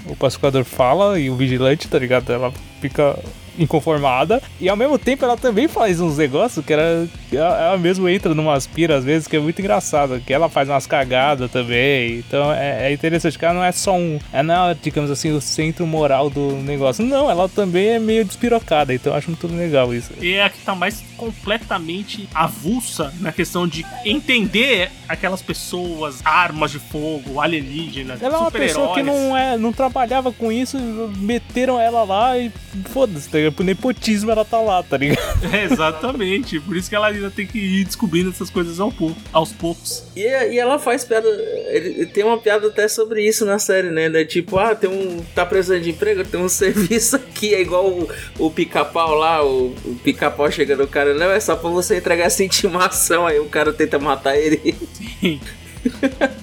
[0.07, 2.33] o, o pacificador fala e o vigilante, tá ligado?
[2.33, 3.19] Ela fica
[3.59, 4.43] inconformada.
[4.61, 8.35] E ao mesmo tempo ela também faz uns negócios que ela, ela, ela mesmo entra
[8.35, 10.21] numas piras às vezes que é muito engraçado.
[10.21, 12.19] Que ela faz umas cagadas também.
[12.19, 14.19] Então é, é interessante que ela não é só um.
[14.33, 17.05] É não, é, digamos assim, o centro moral do negócio.
[17.05, 18.95] Não, ela também é meio despirocada.
[18.95, 20.13] Então eu acho muito legal isso.
[20.21, 26.71] E é a que tá mais completamente avulsa na questão de entender aquelas pessoas, armas
[26.71, 30.79] de fogo, alienígenas, Ela é uma pessoa que não, é, não trabalhava com isso,
[31.17, 32.51] meteram ela lá e
[32.87, 33.55] foda-se, tá ligado?
[33.55, 35.23] Por nepotismo ela tá lá, tá ligado?
[35.53, 36.59] É, exatamente.
[36.61, 40.05] Por isso que ela ainda tem que ir descobrindo essas coisas ao pouco, aos poucos.
[40.17, 41.29] E, e ela faz piada.
[41.29, 44.09] Ele, tem uma piada até sobre isso na série, né?
[44.09, 44.25] né?
[44.25, 45.23] Tipo, ah, tem um.
[45.35, 47.55] tá precisando de emprego, tem um serviço aqui.
[47.55, 51.57] É igual o, o pica-pau lá, o, o pica-pau chega no cara, não, é só
[51.57, 53.27] pra você entregar essa intimação.
[53.27, 54.75] Aí o cara tenta matar ele.
[55.21, 55.41] Sim.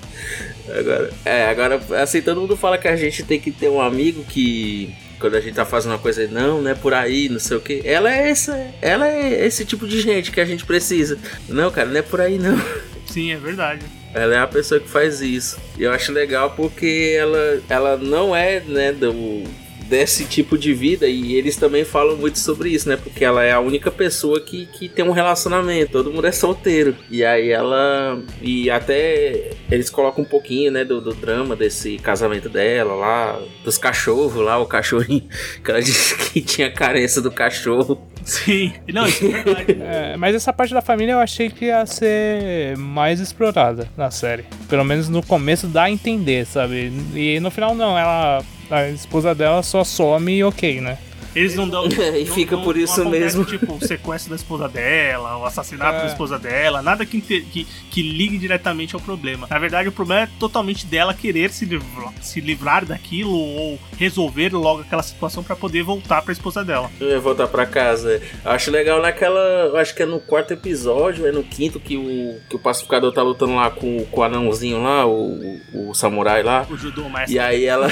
[0.77, 4.23] Agora, é, agora, assim, todo mundo fala que a gente tem que ter um amigo
[4.23, 4.93] que.
[5.19, 7.59] Quando a gente tá fazendo uma coisa, não, não é por aí, não sei o
[7.59, 7.81] que.
[7.83, 11.17] Ela é essa, ela é esse tipo de gente que a gente precisa.
[11.47, 12.57] Não, cara, não é por aí não.
[13.05, 13.81] Sim, é verdade.
[14.13, 15.59] Ela é a pessoa que faz isso.
[15.77, 19.43] E eu acho legal porque ela, ela não é, né, do,
[19.89, 21.07] desse tipo de vida.
[21.07, 22.95] E eles também falam muito sobre isso, né?
[22.95, 25.91] Porque ela é a única pessoa que, que tem um relacionamento.
[25.91, 26.95] Todo mundo é solteiro.
[27.09, 28.21] E aí ela.
[28.41, 33.41] E até eles colocam um pouquinho, né, do, do drama desse casamento dela lá.
[33.63, 35.27] Dos cachorros lá, o cachorrinho.
[35.63, 37.99] Que ela disse que tinha carência do cachorro.
[38.23, 38.73] Sim.
[38.93, 39.79] Não, isso é verdade.
[39.89, 44.45] É, mas essa parte da família eu achei que ia ser mais explorada na série.
[44.67, 46.91] Pelo menos no começo dá a entender, sabe?
[47.15, 48.43] E no final não, ela.
[48.69, 50.97] A esposa dela só some e ok, né?
[51.35, 51.85] Eles não dão.
[52.19, 53.45] E não- fica não- por isso acontece, mesmo.
[53.45, 56.01] Tipo, o sequestro da esposa dela, o assassinato É.
[56.01, 59.45] da esposa dela, nada que, que, que ligue diretamente ao problema.
[59.47, 64.49] Na verdade, o problema é totalmente dela querer se livrar, se livrar daquilo ou resolver
[64.55, 66.89] logo aquela situação pra poder voltar pra esposa dela.
[66.99, 68.19] Eu ia voltar pra casa.
[68.43, 69.79] Eu acho legal naquela.
[69.79, 73.21] Acho que é no quarto episódio, é no quinto, que o, que o pacificador tá
[73.21, 75.35] lutando lá com, com o anãozinho lá, o,
[75.73, 76.65] o, o samurai lá.
[76.67, 77.35] O judô mestre.
[77.35, 77.87] E aí ela.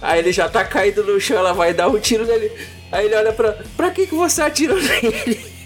[0.00, 2.50] Aí ele já tá caído no chão, ela vai dar um tiro nele.
[2.92, 3.58] Aí ele olha pra.
[3.76, 5.56] Pra que, que você atirou nele?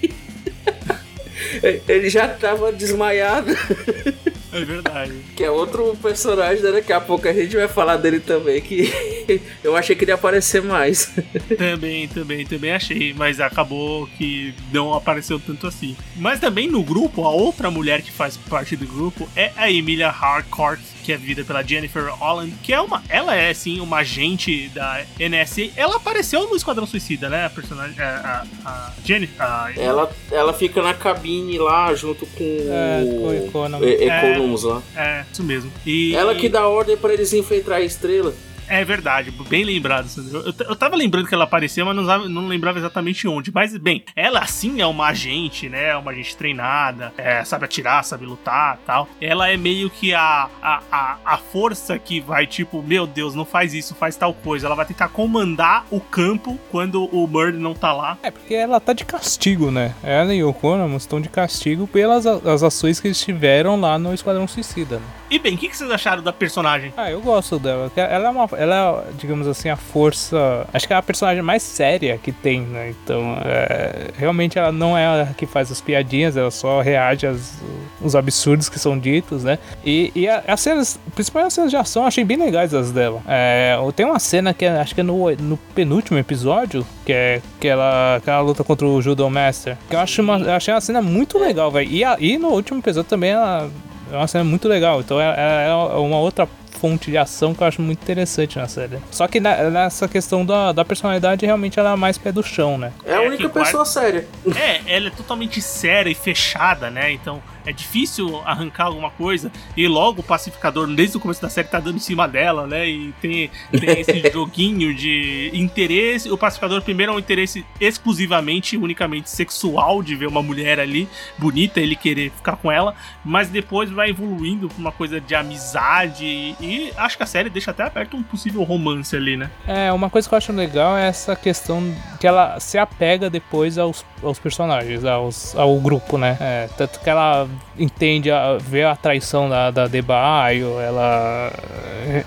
[1.89, 3.53] Ele já tava desmaiado.
[4.53, 5.13] É verdade.
[5.37, 6.73] Que é outro personagem, né?
[6.73, 8.91] Daqui a pouco a gente vai falar dele também, que
[9.63, 11.13] eu achei que ele ia aparecer mais.
[11.57, 15.97] Também, também, também achei, mas acabou que não apareceu tanto assim.
[16.17, 20.09] Mas também no grupo, a outra mulher que faz parte do grupo é a Emilia
[20.09, 23.03] Harcourt, que é vivida pela Jennifer Holland, que é uma.
[23.09, 25.71] Ela é sim uma agente da NSA.
[25.77, 27.47] Ela apareceu no Esquadrão Suicida, né?
[27.47, 27.99] A personagem.
[28.01, 29.41] A, a, a Jennifer.
[29.43, 33.87] A, Ela, ela fica na cabine lá junto com É, com o Economus.
[33.87, 34.05] E-
[34.41, 34.83] Economus lá.
[34.97, 35.71] é, isso mesmo.
[35.87, 38.35] E, Ela que dá ordem pra eles infiltrar a estrela.
[38.71, 40.39] É verdade, bem lembrado, Sandro.
[40.47, 43.51] Eu, eu tava lembrando que ela apareceu, mas não, não lembrava exatamente onde.
[43.53, 45.89] Mas, bem, ela sim é uma agente, né?
[45.89, 49.09] É Uma agente treinada, é, sabe atirar, sabe lutar tal.
[49.21, 53.45] Ela é meio que a, a, a, a força que vai, tipo, meu Deus, não
[53.45, 54.67] faz isso, faz tal coisa.
[54.67, 58.19] Ela vai tentar comandar o campo quando o Murd não tá lá.
[58.23, 59.97] É, porque ela tá de castigo, né?
[60.01, 64.15] Ela e o Economus estão de castigo pelas as ações que eles tiveram lá no
[64.15, 65.20] Esquadrão Suicida, né?
[65.31, 66.93] E bem, o que, vocês acharam da personagem?
[66.97, 67.91] Ah, eu gosto dela.
[67.95, 68.49] Ela é uma.
[68.59, 70.67] Ela é, digamos assim, a força.
[70.73, 72.91] Acho que é a personagem mais séria que tem, né?
[72.91, 78.17] Então, é, realmente ela não é a que faz as piadinhas, ela só reage aos,
[78.17, 79.61] absurdos que são ditos, né?
[79.85, 83.23] E, e as cenas, principalmente as cenas de ação, eu achei bem legais as dela.
[83.29, 87.41] É, tem uma cena que é- acho que é no, no penúltimo episódio, que é
[87.61, 89.77] que ela, que ela luta contra o Judo Master.
[89.89, 91.89] Que eu acho uma, achei uma cena muito legal, velho.
[91.89, 93.71] E, e no último episódio também ela
[94.13, 95.01] é uma cena muito legal.
[95.01, 96.49] Então é, é- é uma outra
[96.81, 98.99] fonte de ação que eu acho muito interessante na série.
[99.11, 102.79] Só que na- nessa questão da, da personalidade, realmente ela é mais pé do chão,
[102.79, 102.91] né?
[103.05, 104.27] É a É, única guarda- pessoa séria.
[104.57, 107.13] É, ela é totalmente séria e fechada, né?
[107.13, 109.51] Então é difícil arrancar alguma coisa.
[109.77, 112.89] E logo o pacificador, desde o começo da série, tá dando em cima dela, né?
[112.89, 116.31] E tem, tem esse joguinho de interesse.
[116.31, 121.81] O pacificador, primeiro, é um interesse exclusivamente, unicamente sexual de ver uma mulher ali bonita,
[121.81, 122.95] ele querer ficar com ela.
[123.25, 126.25] Mas depois vai evoluindo pra uma coisa de amizade.
[126.25, 129.51] E, e acho que a série deixa até aberto um possível romance ali, né?
[129.67, 133.79] É, uma coisa que eu acho legal é essa questão que ela se apega depois
[133.79, 136.37] aos, aos personagens, aos, ao grupo, né?
[136.41, 141.53] É, tanto que ela entende, a, vê a traição da, da Debaio, ela,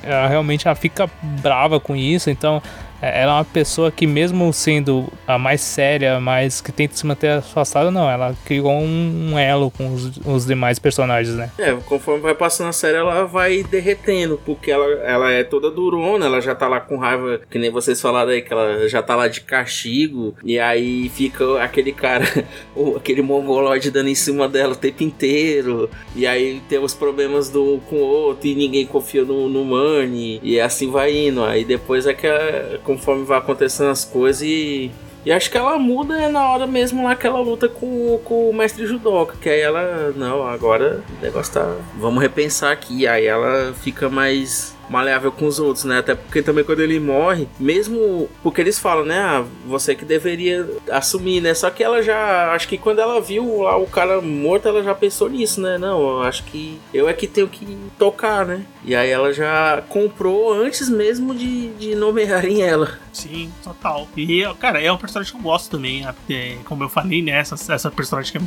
[0.03, 2.61] ela realmente ela fica brava com isso, então
[3.03, 7.29] ela é uma pessoa que mesmo sendo a mais séria, mais que tenta se manter
[7.31, 11.51] afastada, não, ela criou um, elo com os, os demais personagens, né?
[11.57, 16.25] É, conforme vai passando a série, ela vai derretendo, porque ela, ela é toda durona,
[16.25, 19.15] ela já tá lá com raiva, que nem vocês falaram aí, que ela já tá
[19.15, 22.25] lá de castigo, e aí fica aquele cara,
[22.75, 27.49] o- aquele mongoloide dando em cima dela o tempo inteiro, e aí tem os problemas
[27.49, 31.63] do com o outro, e ninguém confia no, no Money, e assim vai indo, aí
[31.65, 34.91] depois é que é, conforme vai acontecendo as coisas e.
[35.25, 38.53] E acho que ela muda na hora mesmo lá que ela luta com, com o
[38.53, 39.37] mestre judoca.
[39.41, 40.11] Que aí ela.
[40.17, 41.75] Não, agora o negócio tá.
[41.97, 43.07] Vamos repensar aqui.
[43.07, 45.99] Aí ela fica mais maleável com os outros, né?
[45.99, 49.19] Até porque também quando ele morre, mesmo porque eles falam, né?
[49.19, 51.53] Ah, você que deveria assumir, né?
[51.53, 54.93] Só que ela já, acho que quando ela viu lá o cara morto, ela já
[54.93, 55.77] pensou nisso, né?
[55.77, 58.65] Não, acho que eu é que tenho que tocar, né?
[58.85, 62.99] E aí ela já comprou antes mesmo de, de nomearem ela.
[63.13, 64.07] Sim, total.
[64.17, 66.05] E, cara, é um personagem que eu gosto também.
[66.29, 67.31] é, como eu falei, né?
[67.39, 68.41] Essa, essa personagem que é,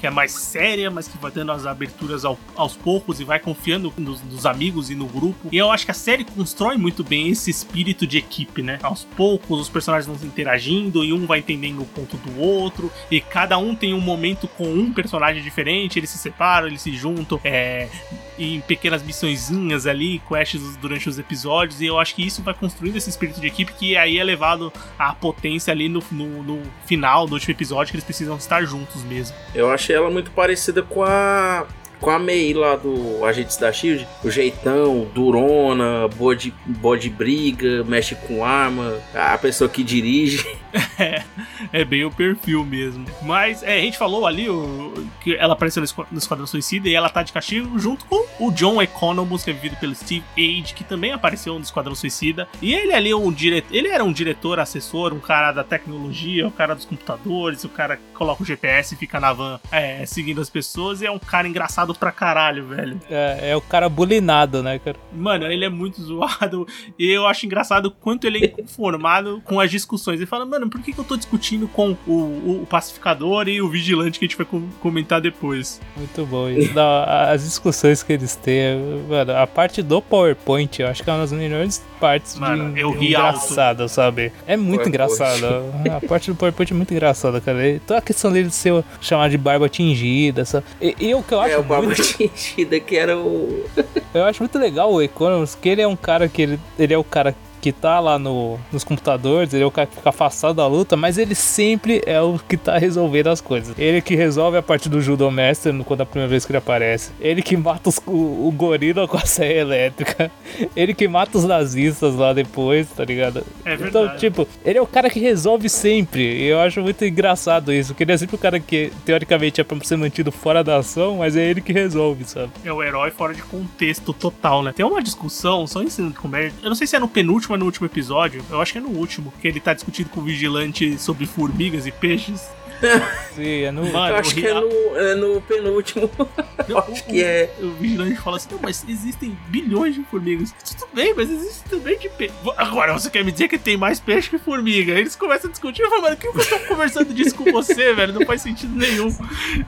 [0.00, 3.38] que é mais séria, mas que vai dando as aberturas ao- aos poucos e vai
[3.38, 5.48] confiando nos, nos amigos e no grupo.
[5.52, 8.78] E eu acho que a série constrói muito bem esse espírito de equipe, né?
[8.82, 12.90] Aos poucos os personagens vão se interagindo e um vai entendendo o ponto do outro.
[13.10, 15.98] E cada um tem um momento com um personagem diferente.
[15.98, 17.38] Eles se separam, eles se juntam.
[17.44, 17.90] É,
[18.38, 22.96] em pequenas missõezinhas ali, quests durante os episódios, e eu acho que isso vai construindo
[22.96, 27.26] esse espírito de equipe que aí é levado à potência ali no, no, no final
[27.26, 29.36] do último episódio, que eles precisam estar juntos mesmo.
[29.54, 31.66] Eu achei ela muito parecida com a.
[32.02, 34.06] Com a May lá do Agentes da Shield.
[34.24, 40.44] O jeitão, durona, boa de, boa de briga, mexe com arma, a pessoa que dirige.
[41.72, 43.04] É bem o perfil mesmo.
[43.22, 46.88] Mas é, a gente falou ali o, que ela apareceu no Esqua- no Esquadrão Suicida
[46.88, 50.24] e ela tá de castigo junto com o John Economus, que é vivido pelo Steve
[50.36, 52.48] Age, que também apareceu no Esquadrão Suicida.
[52.60, 56.46] E ele ali é um diretor, ele era um diretor, assessor, um cara da tecnologia,
[56.46, 60.04] o cara dos computadores, o cara que coloca o GPS e fica na van é,
[60.06, 61.00] seguindo as pessoas.
[61.02, 63.00] E é um cara engraçado pra caralho, velho.
[63.10, 64.96] É, é o cara bulinado, né, cara?
[65.12, 66.66] Mano, ele é muito zoado
[66.98, 70.18] e eu acho engraçado o quanto ele é inconformado com as discussões.
[70.20, 73.68] Ele fala, mano, por que, que eu tô discutindo com o, o pacificador e o
[73.68, 75.80] vigilante que a gente vai com- comentar depois?
[75.96, 76.48] Muito bom.
[76.48, 76.72] isso.
[76.74, 78.78] Não, as discussões que eles têm,
[79.08, 82.80] mano, a parte do PowerPoint, eu acho que é uma das melhores partes Mano, de
[82.80, 83.36] eu ri alto.
[83.38, 84.32] engraçada, sabe?
[84.46, 85.62] É muito engraçada.
[85.96, 87.68] A parte do PowerPoint é muito engraçada, cara.
[87.68, 90.66] E toda a questão dele ser chamado de barba tingida, sabe?
[90.80, 93.64] E, e o que eu acho É, Barba muito Tingida que era o.
[94.12, 96.98] Eu acho muito legal o Economist, que ele é um cara que ele, ele é
[96.98, 100.56] o cara que tá lá no, nos computadores, ele é o cara que fica afastado
[100.56, 103.74] da luta, mas ele sempre é o que tá resolvendo as coisas.
[103.78, 106.50] Ele que resolve a parte do Judo Master no- quando é a primeira vez que
[106.52, 107.12] ele aparece.
[107.20, 110.30] Ele que mata os- o, o gorila com a serra elétrica.
[110.76, 113.44] Ele que mata os nazistas lá depois, tá ligado?
[113.64, 114.18] É Então, verdade.
[114.18, 116.22] tipo, ele é o cara que resolve sempre.
[116.22, 117.94] E eu acho muito engraçado isso.
[117.94, 121.18] Que ele é sempre o cara que, teoricamente, é pra ser mantido fora da ação,
[121.18, 122.50] mas é ele que resolve, sabe?
[122.64, 124.72] É o herói fora de contexto total, né?
[124.72, 126.52] Tem uma discussão, só ensino de comédia.
[126.60, 128.44] Eu não sei se é no penúltimo no último episódio.
[128.50, 129.32] Eu acho que é no último.
[129.40, 132.48] Que ele tá discutindo com o vigilante sobre formigas e peixes.
[133.34, 133.90] Sim, é no.
[133.90, 136.10] Mano, Eu acho que é no, é no penúltimo.
[136.68, 137.52] Não, acho que é.
[137.60, 140.54] O vigilante fala assim: não, mas existem bilhões de formigas.
[140.64, 142.34] Tudo bem, mas existe também de peixe.
[142.56, 144.92] Agora você quer me dizer que tem mais peixe que formiga?
[144.92, 145.82] Aí Eles começam a discutir.
[145.82, 148.12] Eu falo, mano, por que eu tô conversando disso com você, velho?
[148.12, 149.08] Não faz sentido nenhum.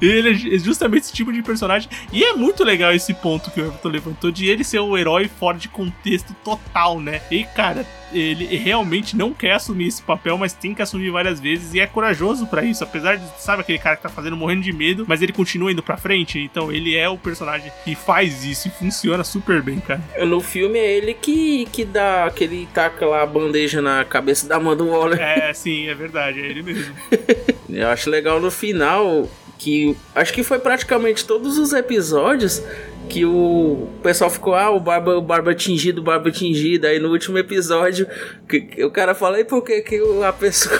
[0.00, 1.88] Ele é justamente esse tipo de personagem.
[2.12, 5.28] E é muito legal esse ponto que o Everton levantou de ele ser o herói
[5.28, 7.22] fora de contexto total, né?
[7.30, 7.84] E, cara.
[8.12, 11.86] Ele realmente não quer assumir esse papel, mas tem que assumir várias vezes e é
[11.86, 12.84] corajoso pra isso.
[12.84, 15.82] Apesar de, sabe, aquele cara que tá fazendo morrendo de medo, mas ele continua indo
[15.82, 16.38] pra frente.
[16.38, 20.02] Então ele é o personagem que faz isso e funciona super bem, cara.
[20.24, 24.56] No filme é ele que, que dá aquele taca lá a bandeja na cabeça da
[24.56, 25.20] Amanda Waller.
[25.20, 26.94] É, sim, é verdade, é ele mesmo.
[27.68, 29.28] Eu acho legal no final
[29.58, 32.62] que acho que foi praticamente todos os episódios
[33.08, 36.86] que o pessoal ficou, ah, o barba, o barba tingido, barba tingido.
[36.86, 38.06] Aí no último episódio,
[38.48, 40.78] que, que o cara fala, e por que, que a pessoa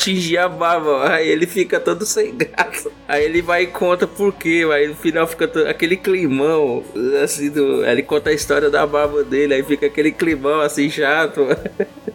[0.00, 1.12] tingia a barba?
[1.12, 2.90] Aí ele fica todo sem graça.
[3.06, 4.66] Aí ele vai e conta por quê.
[4.72, 6.82] Aí no final fica to- aquele climão,
[7.22, 11.46] assim, do, ele conta a história da barba dele, aí fica aquele climão assim chato.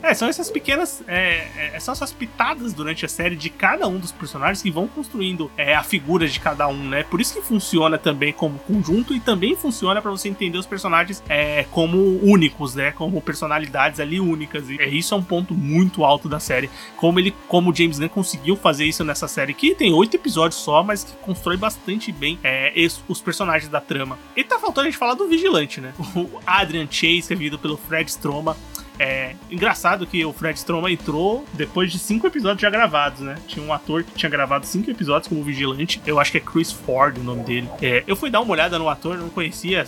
[0.02, 1.04] É, são essas pequenas.
[1.08, 4.88] É, é, são essas pitadas durante a série de cada um dos personagens que vão
[4.88, 7.04] construindo é, a figura de cada um, né?
[7.04, 11.22] Por isso que funciona também como conjunto e também funciona pra você entender os personagens
[11.30, 12.92] é, como únicos, né?
[12.92, 14.70] Como personalidades ali únicas.
[14.70, 16.70] E é, isso é um ponto muito alto da série.
[16.98, 20.84] Como ele, como James Gunn conseguiu fazer isso nessa série, que tem oito episódios só,
[20.84, 22.74] mas que constrói bastante bem é,
[23.08, 24.18] os personagens da trama.
[24.36, 25.94] E tá faltando a gente falar do Vigilante, né?
[26.16, 28.56] O Adrian Chase, que é pelo Fred Stroma.
[29.00, 33.36] É engraçado que o Fred Stroma entrou depois de cinco episódios já gravados, né?
[33.48, 36.02] Tinha um ator que tinha gravado cinco episódios como vigilante.
[36.06, 37.70] Eu acho que é Chris Ford o nome dele.
[37.82, 39.86] É, eu fui dar uma olhada no ator, não conhecia,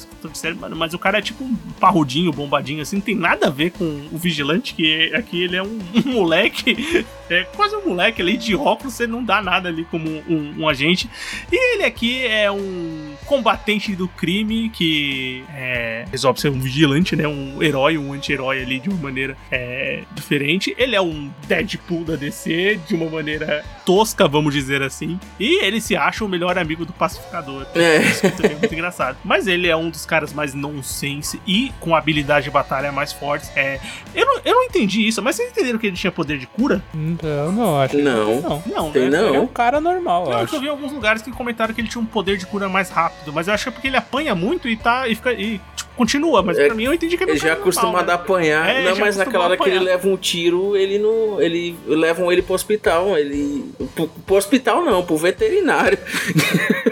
[0.75, 4.07] mas o cara é tipo um parrudinho, bombadinho, assim, não tem nada a ver com
[4.11, 8.55] o vigilante, que aqui ele é um, um moleque, é quase um moleque ali de
[8.55, 11.09] óculos, você não dá nada ali como um, um agente.
[11.51, 17.27] E ele aqui é um combatente do crime que é, resolve ser um vigilante, né?
[17.27, 20.75] Um herói, um anti-herói ali de uma maneira é, diferente.
[20.77, 25.19] Ele é um Deadpool da DC de uma maneira tosca, vamos dizer assim.
[25.39, 27.65] E ele se acha o melhor amigo do pacificador.
[27.75, 27.97] É.
[27.99, 29.17] Isso que também é muito engraçado.
[29.23, 33.49] Mas ele é um dos caras mais nonsense e com habilidade de batalha mais fortes.
[33.55, 33.79] É,
[34.13, 36.81] eu, não, eu não entendi isso, mas vocês entenderam que ele tinha poder de cura?
[37.23, 37.95] Eu não acho.
[37.95, 38.41] que- Não.
[38.41, 38.63] Não.
[38.65, 39.17] Não, Tem né?
[39.19, 39.27] não.
[39.29, 40.55] Ele é um cara normal, eu Não, acho.
[40.55, 42.89] eu vi em alguns lugares que comentaram que ele tinha um poder de cura mais
[42.89, 45.07] rápido, mas eu acho que é porque ele apanha muito e tá.
[45.07, 45.31] e fica.
[45.33, 48.09] E, tipo, continua, mas É, pra mim eu entendi que ele Ele já é acostumado
[48.09, 48.69] a apanhar.
[48.69, 51.41] É, não, mas naquela hora que ele leva um tiro, ele não.
[51.41, 53.17] Ele levam ele pro hospital.
[53.17, 53.65] Ele.
[53.95, 55.97] Pro, pro hospital não, pro veterinário.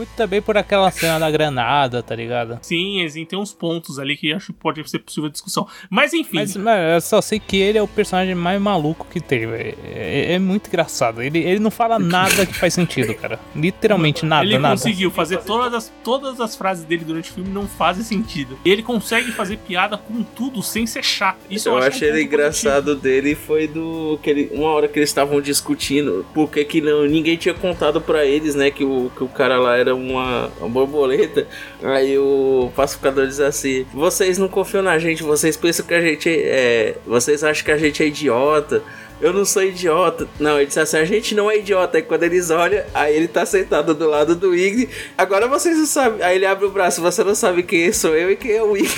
[0.00, 2.58] Muito também por aquela cena da granada, tá ligado?
[2.62, 5.68] Sim, assim, tem uns pontos ali que acho que pode ser possível discussão.
[5.90, 6.36] Mas enfim.
[6.36, 9.76] Mas, mano, eu só sei que ele é o personagem mais maluco que tem, velho.
[9.84, 11.20] É, é muito engraçado.
[11.20, 13.38] Ele, ele não fala nada que faz sentido, cara.
[13.54, 14.74] Literalmente nada, ele nada.
[14.74, 18.58] conseguiu fazer todas as, todas as frases dele durante o filme não fazem sentido.
[18.64, 21.40] Ele consegue fazer piada com tudo sem ser chato.
[21.50, 24.18] Isso eu, eu acho achei ele engraçado dele foi do.
[24.22, 28.24] Que ele, uma hora que eles estavam discutindo porque que não, ninguém tinha contado pra
[28.24, 28.70] eles, né?
[28.70, 31.46] Que o, que o cara lá era uma, uma borboleta.
[31.82, 36.28] Aí o pacificador diz assim: Vocês não confiam na gente, vocês pensam que a gente
[36.28, 36.96] é.
[37.06, 38.82] Vocês acham que a gente é idiota.
[39.20, 40.26] Eu não sou idiota.
[40.38, 41.98] Não, ele disse assim: a gente não é idiota.
[41.98, 44.88] Aí quando eles olham, aí ele tá sentado do lado do Iggy.
[45.16, 46.22] Agora vocês não sabem.
[46.22, 48.76] Aí ele abre o braço: Você não sabe quem sou eu e quem é o
[48.76, 48.90] Iggy.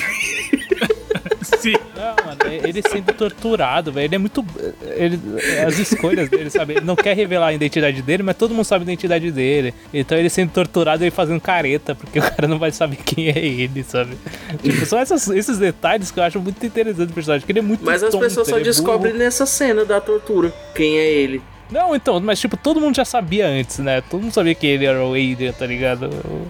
[1.63, 1.73] Sim.
[1.95, 4.05] Não, mano, ele sendo torturado, velho.
[4.05, 4.45] Ele é muito.
[4.95, 5.19] Ele,
[5.65, 6.73] as escolhas dele, sabe?
[6.73, 9.73] Ele não quer revelar a identidade dele, mas todo mundo sabe a identidade dele.
[9.93, 13.37] Então ele sendo torturado, ele fazendo careta, porque o cara não vai saber quem é
[13.37, 14.17] ele, sabe?
[14.61, 17.61] Tipo, são essas- esses detalhes que eu acho muito interessante do personagem, porque ele é
[17.61, 21.41] muito Mas as tonto, pessoas só é descobrem nessa cena da tortura quem é ele.
[21.71, 24.01] Não, então, mas tipo, todo mundo já sabia antes, né?
[24.01, 26.09] Todo mundo sabia que ele era o Adrian, tá ligado?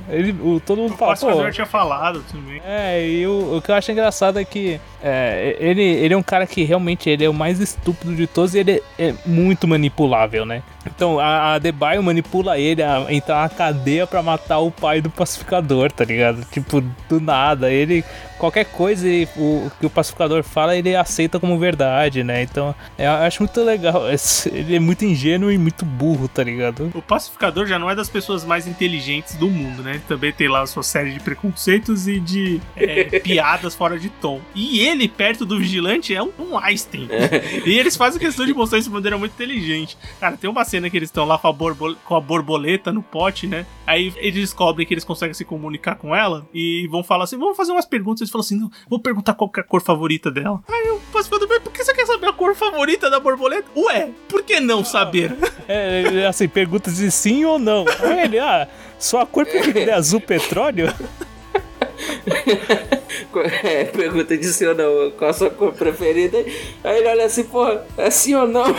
[0.09, 2.61] Ele, o, todo mundo O fala, pô, tinha falado também.
[2.65, 6.23] É, e o, o que eu acho engraçado é que é, ele, ele é um
[6.23, 10.45] cara que realmente ele é o mais estúpido de todos e ele é muito manipulável,
[10.45, 10.61] né?
[10.85, 15.09] Então a, a Adebayo manipula ele a entrar na cadeia pra matar o pai do
[15.09, 16.45] pacificador, tá ligado?
[16.51, 17.71] Tipo, do nada.
[17.71, 18.03] Ele,
[18.37, 22.41] qualquer coisa ele- o, que o pacificador fala, ele aceita como verdade, né?
[22.43, 24.03] Então é, eu acho muito legal.
[24.53, 26.91] Ele é muito ingênuo e muito burro, tá ligado?
[26.93, 30.01] O pacificador já não é das pessoas mais inteligentes do mundo, né?
[30.07, 34.39] Também tem lá a sua série de preconceitos e de é, piadas fora de tom.
[34.53, 37.07] E ele, perto do vigilante, é um, um Einstein.
[37.65, 39.97] E eles fazem questão de mostrar isso de maneira muito inteligente.
[40.19, 43.03] Cara, tem uma cena que eles estão lá com a, borbol- com a borboleta no
[43.03, 43.65] pote, né?
[43.85, 47.55] Aí eles descobrem que eles conseguem se comunicar com ela e vão falar assim: vamos
[47.55, 48.21] fazer umas perguntas.
[48.21, 48.59] Eles falam assim:
[48.89, 50.61] vou perguntar qual que é a cor favorita dela.
[50.67, 53.67] Aí o pacificador, mas por que você quer saber a cor favorita da borboleta?
[53.75, 55.35] Ué, por que não saber?
[55.67, 57.85] É, ele, assim, perguntas de sim ou não.
[58.01, 58.67] Aí ele, ah,
[58.97, 60.87] sua cor preferida é azul petróleo?
[63.63, 66.37] É, pergunta de sim ou não, qual a sua cor preferida?
[66.83, 68.65] Aí ele olha assim, porra, é sim ou não?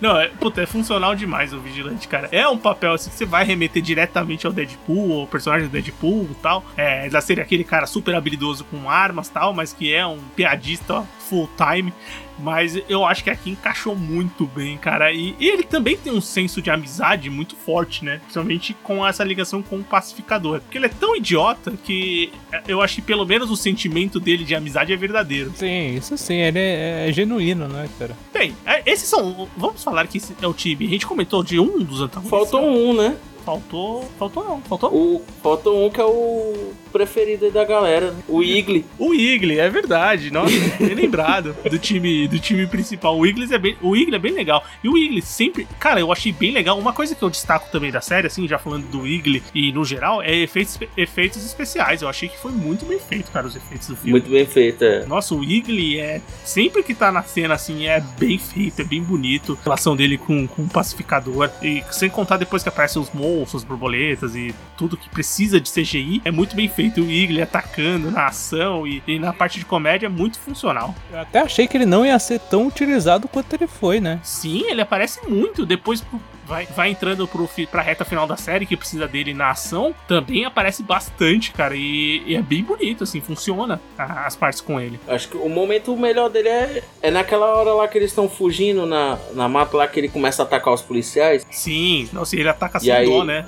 [0.00, 2.28] Não, é, puta, é funcional demais o Vigilante, cara.
[2.30, 6.28] É um papel assim que você vai remeter diretamente ao Deadpool, ao personagem do Deadpool
[6.30, 6.64] e tal.
[6.76, 10.18] É, da série aquele cara super habilidoso com armas e tal, mas que é um
[10.36, 11.92] piadista full time.
[12.38, 15.12] Mas eu acho que aqui encaixou muito bem, cara.
[15.12, 18.18] E, e ele também tem um senso de amizade muito forte, né?
[18.18, 20.60] Principalmente com essa ligação com o pacificador.
[20.60, 22.32] Porque ele é tão idiota que
[22.68, 25.52] eu acho que pelo menos o sentimento dele de amizade é verdadeiro.
[25.56, 28.16] Sim, isso sim, ele é, é genuíno, né, cara?
[28.32, 29.48] Bem, é, esses são.
[29.56, 30.86] Vamos falar que esse é o time.
[30.86, 32.30] A gente comentou de um dos antagonistas.
[32.30, 33.16] Faltou um, né?
[33.48, 34.04] Faltou.
[34.18, 34.60] Faltou não.
[34.60, 38.22] Faltou O, faltou um que é o preferido aí da galera, né?
[38.28, 38.84] o Igli.
[38.98, 40.30] o Igli, é verdade.
[40.30, 43.18] Nossa, bem lembrado do time, do time principal.
[43.18, 44.62] O Igli é bem, o Igli é bem legal.
[44.82, 46.78] E o Igli sempre, cara, eu achei bem legal.
[46.78, 49.84] Uma coisa que eu destaco também da série, assim, já falando do Igli e no
[49.84, 52.02] geral, é efeitos, efeitos especiais.
[52.02, 54.12] Eu achei que foi muito bem feito, cara, os efeitos do filme.
[54.12, 55.06] Muito bem feito, é.
[55.06, 56.20] Nossa, o Igli é.
[56.44, 59.58] Sempre que tá na cena, assim, é bem feito, é bem bonito.
[59.62, 61.50] A relação dele com, com o pacificador.
[61.62, 65.70] E sem contar depois que aparecem os monstros, as borboletas e tudo que precisa de
[65.70, 67.00] CGI, é muito bem feito.
[67.00, 70.94] O Igli atacando na ação e, e na parte de comédia é muito funcional.
[71.12, 74.20] Eu até achei que ele não ia ser tão utilizado quanto ele foi, né?
[74.22, 75.64] Sim, ele aparece muito.
[75.64, 76.04] Depois
[76.48, 79.94] vai, vai entrando pro, pra reta final da série, que precisa dele na ação.
[80.08, 81.76] Também aparece bastante, cara.
[81.76, 84.98] E, e é bem bonito, assim, funciona a- as partes com ele.
[85.06, 88.86] Acho que o momento melhor dele é, é naquela hora lá que eles estão fugindo
[88.86, 91.46] na, na mata lá que ele começa a atacar os policiais.
[91.50, 93.06] Sim, nossa, ele ataca E sem aí?
[93.06, 93.46] dó, né?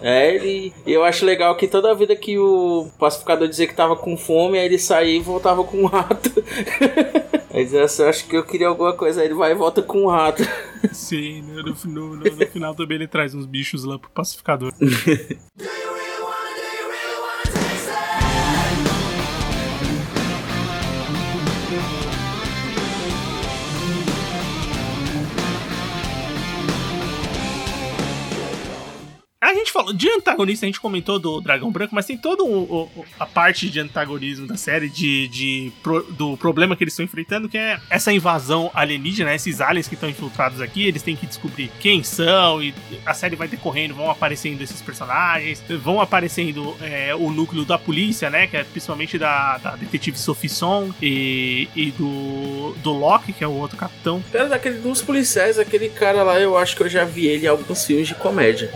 [0.00, 0.72] É, ele.
[0.86, 4.56] E eu acho legal que toda vida que o pacificador dizia que tava com fome,
[4.56, 6.30] aí ele saía e voltava com um rato.
[7.84, 10.06] assim, eu acho que eu queria alguma coisa, aí ele vai e volta com um
[10.06, 10.42] rato.
[10.92, 14.72] Sim, no, no- no- no- final também ele traz uns bichos lá pro pacificador.
[29.48, 32.42] A gente falou de antagonista, a gente comentou do Dragão Branco, mas tem toda
[33.18, 37.48] a parte de antagonismo da série, de, de pro- do problema que eles estão enfrentando,
[37.48, 41.70] que é essa invasão alienígena, esses aliens que estão infiltrados aqui, eles têm que descobrir
[41.80, 42.74] quem são, e
[43.06, 48.28] a série vai decorrendo, vão aparecendo esses personagens, vão aparecendo é, o núcleo da polícia,
[48.28, 50.50] né, que é principalmente da, da detetive Sophie
[51.00, 54.22] e, e do, do Locke, que é o outro capitão.
[54.30, 57.48] Cara, daquele dos policiais, aquele cara lá, eu acho que eu já vi ele em
[57.48, 58.70] alguns filmes de comédia.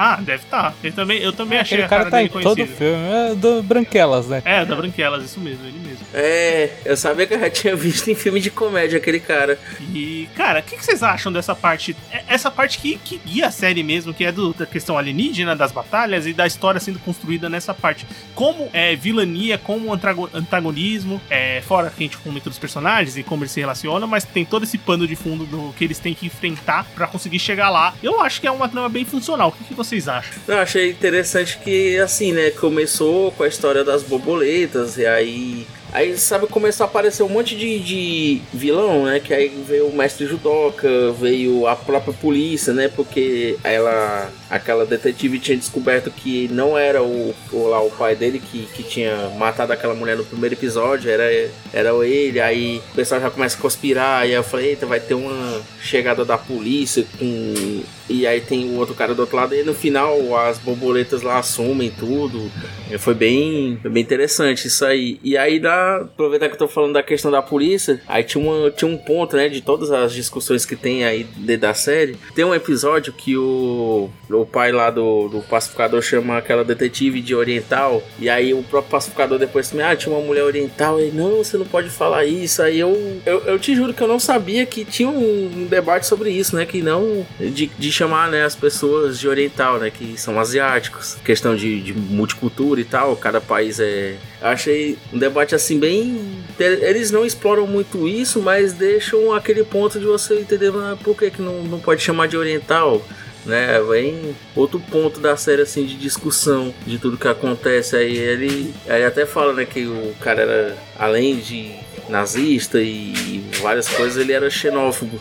[0.00, 0.74] Ah, deve estar.
[0.84, 2.78] Eu também, eu também achei Aquele a cara, cara tá em dele todo conhecida.
[2.78, 3.08] filme.
[3.30, 4.42] É do Branquelas, né?
[4.44, 6.06] É, da Branquelas, isso mesmo, ele mesmo.
[6.14, 9.58] É, eu sabia que eu já tinha visto em filme de comédia aquele cara.
[9.92, 11.96] E, cara, o que, que vocês acham dessa parte?
[12.12, 15.56] É- Essa parte que, que guia a série mesmo, que é do- da questão alienígena,
[15.56, 18.06] das batalhas e da história sendo construída nessa parte.
[18.36, 23.22] Como é vilania, como antago- antagonismo, é, fora que a gente comenta dos personagens e
[23.22, 26.14] como eles se relacionam, mas tem todo esse pano de fundo do que eles têm
[26.14, 27.94] que enfrentar pra conseguir chegar lá.
[28.02, 29.48] Eu acho que é uma trama bem funcional.
[29.48, 30.34] O que, que vocês acham?
[30.46, 35.66] Eu achei interessante que, assim, né, começou com a história das borboletas, e aí.
[35.90, 39.20] Aí, sabe, começou a aparecer um monte de, de vilão, né?
[39.20, 42.88] Que aí veio o mestre judoca, veio a própria polícia, né?
[42.88, 48.40] Porque ela aquela detetive tinha descoberto que não era o, o, lá, o pai dele
[48.40, 51.24] que, que tinha matado aquela mulher no primeiro episódio, era,
[51.72, 52.40] era ele.
[52.40, 54.26] Aí o pessoal já começa a conspirar.
[54.26, 57.82] E aí eu falei: eita, vai ter uma chegada da polícia com.
[58.08, 59.54] E aí tem o outro cara do outro lado.
[59.54, 62.50] E no final as borboletas lá assumem tudo.
[62.98, 65.20] Foi bem, bem interessante isso aí.
[65.22, 68.70] E aí, dá, aproveitar que eu tô falando da questão da polícia, aí tinha, uma,
[68.70, 71.24] tinha um ponto, né, de todas as discussões que tem aí
[71.58, 72.16] da série.
[72.34, 74.08] Tem um episódio que o,
[74.40, 78.02] o pai lá do, do pacificador chama aquela detetive de oriental.
[78.18, 81.00] E aí o próprio pacificador depois também, ah, tinha uma mulher oriental.
[81.00, 82.62] E não, você não pode falar isso.
[82.62, 86.06] Aí eu, eu, eu te juro que eu não sabia que tinha um, um debate
[86.06, 90.18] sobre isso, né, que não de, de chamar, né, as pessoas de oriental, né, que
[90.18, 91.16] são asiáticos.
[91.24, 96.20] Questão de, de multicultura e tal, cada país é Achei um debate assim bem.
[96.58, 101.30] Eles não exploram muito isso, mas deixam aquele ponto de você entender ah, por que,
[101.30, 103.02] que não, não pode chamar de oriental.
[103.48, 107.96] Né, vem outro ponto da série assim de discussão de tudo que acontece.
[107.96, 111.74] Aí ele, ele até fala né que o cara era além de
[112.10, 115.18] nazista e várias coisas ele era xenófobo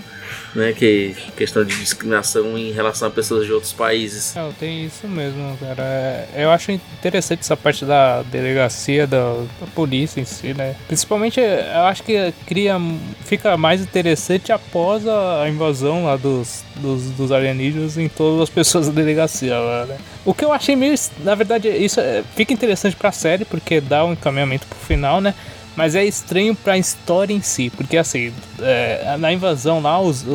[0.56, 0.74] né?
[0.74, 4.34] Que questão de discriminação em relação a pessoas de outros países.
[4.36, 5.84] Não, tem isso mesmo, cara.
[5.84, 10.76] É, eu acho interessante essa parte da delegacia, da, da polícia em si, né?
[10.88, 12.76] Principalmente, eu acho que cria,
[13.26, 18.88] fica mais interessante após a invasão lá dos, dos, dos alienígenas em todas as pessoas
[18.88, 19.98] da delegacia lá, né?
[20.26, 20.93] O que eu achei meio.
[21.24, 25.34] Na verdade, isso é, fica interessante pra série, porque dá um encaminhamento pro final, né?
[25.78, 30.25] Mas é estranho pra história em si, porque assim, é, na invasão lá, os,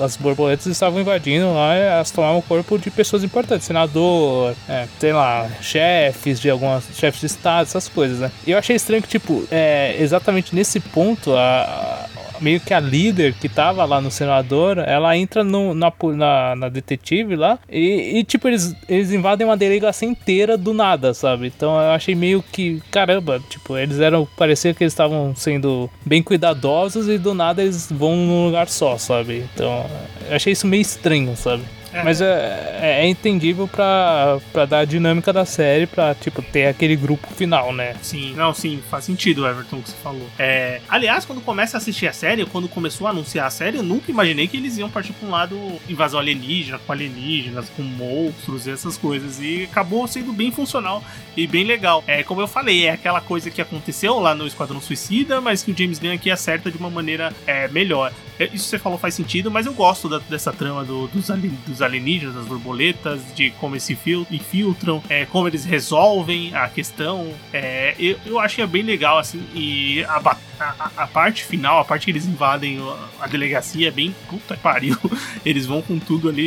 [0.00, 5.12] as borboletas estavam invadindo lá, elas tomavam o corpo de pessoas importantes, senador, é, sei
[5.12, 8.30] lá, chefes de algumas chefes de estado, essas coisas, né?
[8.46, 12.01] E eu achei estranho que, tipo, é, exatamente nesse ponto, a,
[12.42, 16.68] meio que a líder que tava lá no senador, ela entra no, na, na, na
[16.68, 21.46] detetive lá e, e, tipo, eles, eles invadem uma delegacia inteira do nada, sabe?
[21.46, 26.22] Então eu achei meio que, caramba, tipo, eles eram, parecia que eles estavam sendo bem
[26.22, 29.44] cuidadosos e do nada eles vão num lugar só, sabe?
[29.54, 29.86] Então
[30.28, 31.62] eu achei isso meio estranho, sabe?
[31.92, 32.02] É.
[32.02, 36.66] Mas é, é, é, entendível pra, pra dar a dinâmica da série, pra, tipo, ter
[36.66, 37.94] aquele grupo final, né?
[38.02, 40.26] Sim, não, sim, faz sentido, Everton, o que você falou.
[40.38, 43.82] É, aliás, quando começa a assistir a série, quando começou a anunciar a série, eu
[43.82, 48.66] nunca imaginei que eles iam partir pra um lado invasão alienígena, com alienígenas, com monstros
[48.66, 49.40] e essas coisas.
[49.40, 51.02] E acabou sendo bem funcional
[51.36, 52.02] e bem legal.
[52.06, 55.72] É, como eu falei, é aquela coisa que aconteceu lá no Esquadrão Suicida, mas que
[55.72, 58.12] o James Gunn aqui acerta de uma maneira é, melhor.
[58.42, 61.30] É, isso que você falou faz sentido, mas eu gosto da, dessa trama do, dos,
[61.66, 63.98] dos, alienígenas, das borboletas, de como eles se
[64.30, 67.32] infiltram, é, como eles resolvem a questão.
[67.52, 70.20] É, eu, eu acho que é bem legal, assim, e a,
[70.60, 72.80] a, a, parte final, a parte que eles invadem
[73.20, 74.96] a delegacia é bem puta que pariu.
[75.44, 76.42] Eles vão com tudo ali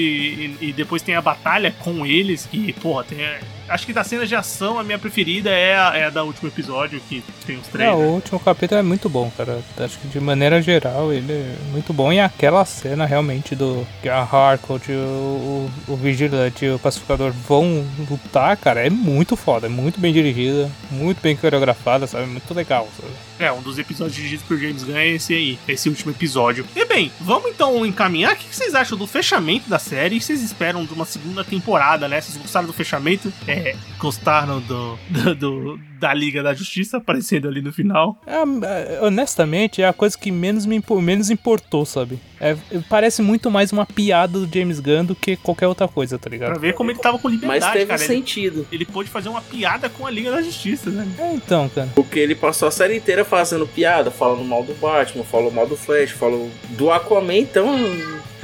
[0.60, 3.20] e, e depois tem a batalha com eles, que, porra, tem
[3.68, 6.47] acho que da cena de ação, a minha preferida é a, é a da último
[6.47, 7.89] episódio, que tem os três.
[7.89, 9.59] É, o último capítulo é muito bom, cara.
[9.78, 12.11] Acho que de maneira geral ele é muito bom.
[12.11, 17.32] E aquela cena realmente do que a Harcourt, o, o, o Vigilante e o Pacificador
[17.32, 19.68] vão lutar, cara, é muito foda.
[19.68, 22.28] É muito bem dirigida, muito bem coreografada, sabe?
[22.28, 23.13] Muito legal, sabe?
[23.38, 26.66] É, um dos episódios dirigidos por James Gunn é esse aí, esse último episódio.
[26.76, 28.34] E bem, vamos então encaminhar.
[28.34, 30.16] O que vocês acham do fechamento da série?
[30.16, 32.22] O que vocês esperam de uma segunda temporada, né?
[32.22, 33.32] Vocês gostaram do fechamento?
[33.45, 33.55] É,
[33.99, 38.22] gostaram do, do, do da Liga da Justiça aparecendo ali no final?
[38.28, 42.20] É, honestamente, é a coisa que menos me menos importou, sabe?
[42.39, 42.56] É,
[42.89, 46.51] parece muito mais uma piada do James Gunn do que qualquer outra coisa, tá ligado?
[46.51, 47.97] Pra ver como ele tava com liberdade, Mas teve cara.
[47.97, 48.68] sentido.
[48.72, 51.08] Ele, ele pôde fazer uma piada com a Liga da Justiça, né?
[51.18, 51.89] É, então, cara.
[51.95, 55.76] Porque ele passou a série inteira fazendo piada, falando mal do Batman, falou mal do
[55.76, 57.68] Flash, falou do Aquaman, então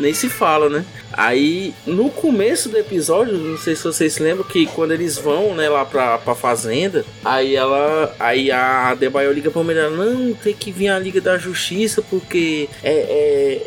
[0.01, 0.85] nem se fala, né?
[1.13, 5.69] Aí, no começo do episódio, não sei se vocês lembram, que quando eles vão, né,
[5.69, 8.15] lá pra, pra fazenda, aí ela.
[8.19, 12.69] Aí a Debaio liga pra mulher, não, tem que vir a Liga da Justiça, porque
[12.83, 12.93] é,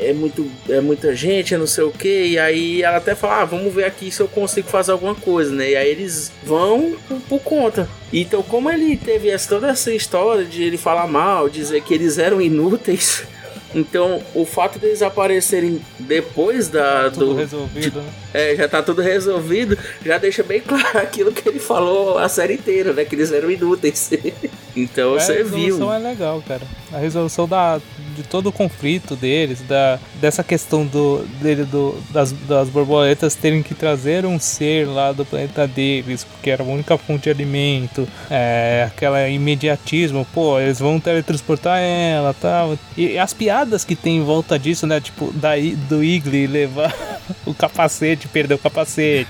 [0.00, 2.26] é, é, muito, é muita gente, é não sei o que.
[2.28, 5.54] E aí ela até fala, ah, vamos ver aqui se eu consigo fazer alguma coisa,
[5.54, 5.70] né?
[5.70, 7.88] E aí eles vão por, por conta.
[8.12, 12.16] Então, como ele teve essa, toda essa história de ele falar mal, dizer que eles
[12.18, 13.24] eram inúteis.
[13.74, 17.04] Então, o fato deles aparecerem depois da.
[17.04, 18.12] Tá tudo do, resolvido, de, né?
[18.34, 22.54] É, já tá tudo resolvido, já deixa bem claro aquilo que ele falou a série
[22.54, 23.04] inteira, né?
[23.04, 24.10] Que eles eram inúteis.
[24.74, 25.54] então é, você viu.
[25.54, 26.62] A resolução é legal, cara.
[26.92, 27.80] A resolução da,
[28.14, 33.62] de todo o conflito deles, da, dessa questão do, dele, do, das, das borboletas terem
[33.62, 38.08] que trazer um ser lá do planeta deles, porque era a única fonte de alimento,
[38.30, 42.78] é, aquela imediatismo, pô, eles vão teletransportar ela tal.
[42.96, 45.00] E as piadas que tem em volta disso, né?
[45.00, 46.94] Tipo, daí do Igli levar
[47.44, 49.28] o capacete, perder o capacete.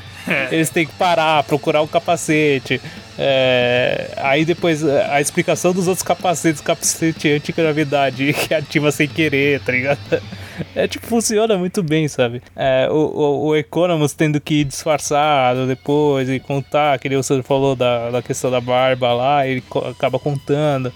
[0.51, 2.81] eles têm que parar, procurar o capacete.
[3.17, 9.73] É, aí depois a explicação dos outros capacetes, capacete antigravidade que ativa sem querer, tá
[9.73, 9.99] ligado?
[10.75, 12.43] É tipo, funciona muito bem, sabe?
[12.57, 17.77] É, o, o, o Economus tendo que ir disfarçado depois e contar, que você falou
[17.77, 20.93] da, da questão da barba lá, ele acaba contando.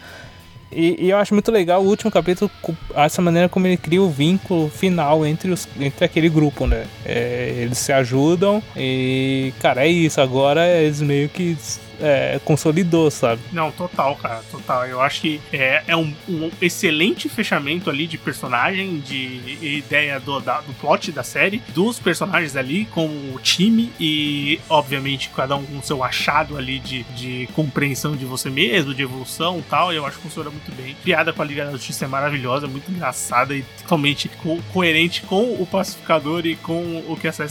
[0.71, 2.51] E, e, eu acho muito legal o último capítulo,
[2.95, 6.87] essa maneira como ele cria o vínculo final entre, os, entre aquele grupo, né?
[7.05, 10.21] É, eles se ajudam e, cara, é isso.
[10.21, 11.57] Agora eles meio que
[12.01, 13.41] é, consolidou, sabe?
[13.53, 14.87] Não, total, cara, total.
[14.87, 20.41] Eu acho que é, é um, um excelente fechamento ali de personagem, de ideia do,
[20.41, 25.65] da, do plot da série, dos personagens ali com o time e, obviamente, cada um
[25.65, 29.93] com seu achado ali de, de compreensão de você mesmo, de evolução e tal.
[29.93, 30.97] Eu acho que funciona muito bem.
[31.03, 35.55] Piada com a Liga da Justiça é maravilhosa, muito engraçada e totalmente co coerente com
[35.55, 37.51] o pacificador e com o que a série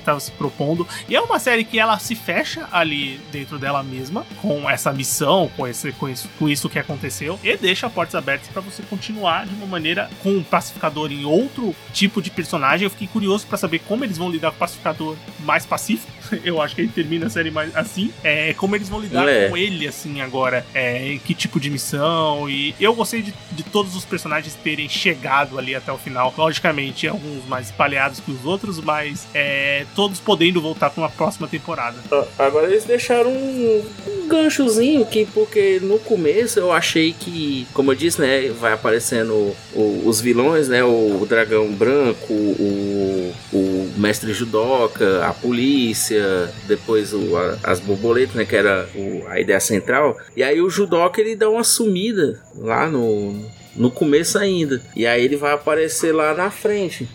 [0.00, 0.86] estava se propondo.
[1.08, 5.50] E é uma série que ela se fecha ali dentro dela mesma, com essa missão,
[5.56, 9.46] com, esse, com, isso, com isso que aconteceu, e deixa portas abertas para você continuar
[9.46, 12.84] de uma maneira com o pacificador em outro tipo de personagem.
[12.84, 16.12] Eu fiquei curioso para saber como eles vão lidar com o pacificador mais pacífico.
[16.44, 18.12] Eu acho que ele termina a série mais assim.
[18.22, 19.48] É, como eles vão lidar é.
[19.48, 22.48] com ele assim agora, é, que tipo de missão.
[22.50, 26.34] E eu gostei de, de todos os personagens terem chegado ali até o final.
[26.36, 31.46] Logicamente, alguns mais espalhados que os outros, mas é, todos podendo voltar para uma próxima
[31.46, 31.96] temporada.
[32.38, 37.94] Agora eles deixaram um um, ganchozinho que, porque no começo eu achei que, como eu
[37.94, 45.24] disse, né, vai aparecendo o, os vilões, né, o, dragão branco, o, o mestre judoca,
[45.24, 48.88] a polícia, depois o, a, as borboletas, né, que era
[49.28, 50.16] a ideia central.
[50.36, 54.82] E aí o judoca ele dá uma sumida lá no, no começo ainda.
[54.94, 57.08] E aí ele vai aparecer lá na frente.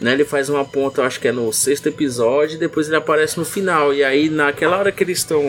[0.00, 3.36] Né, ele faz uma ponta, acho que é no sexto episódio, e depois ele aparece
[3.36, 3.92] no final.
[3.92, 5.42] E aí, naquela hora que eles estão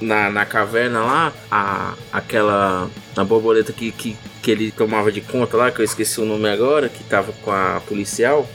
[0.00, 2.88] na, na caverna lá, a, aquela.
[3.16, 6.48] A borboleta que, que, que ele tomava de conta lá, que eu esqueci o nome
[6.48, 8.48] agora, que tava com a policial.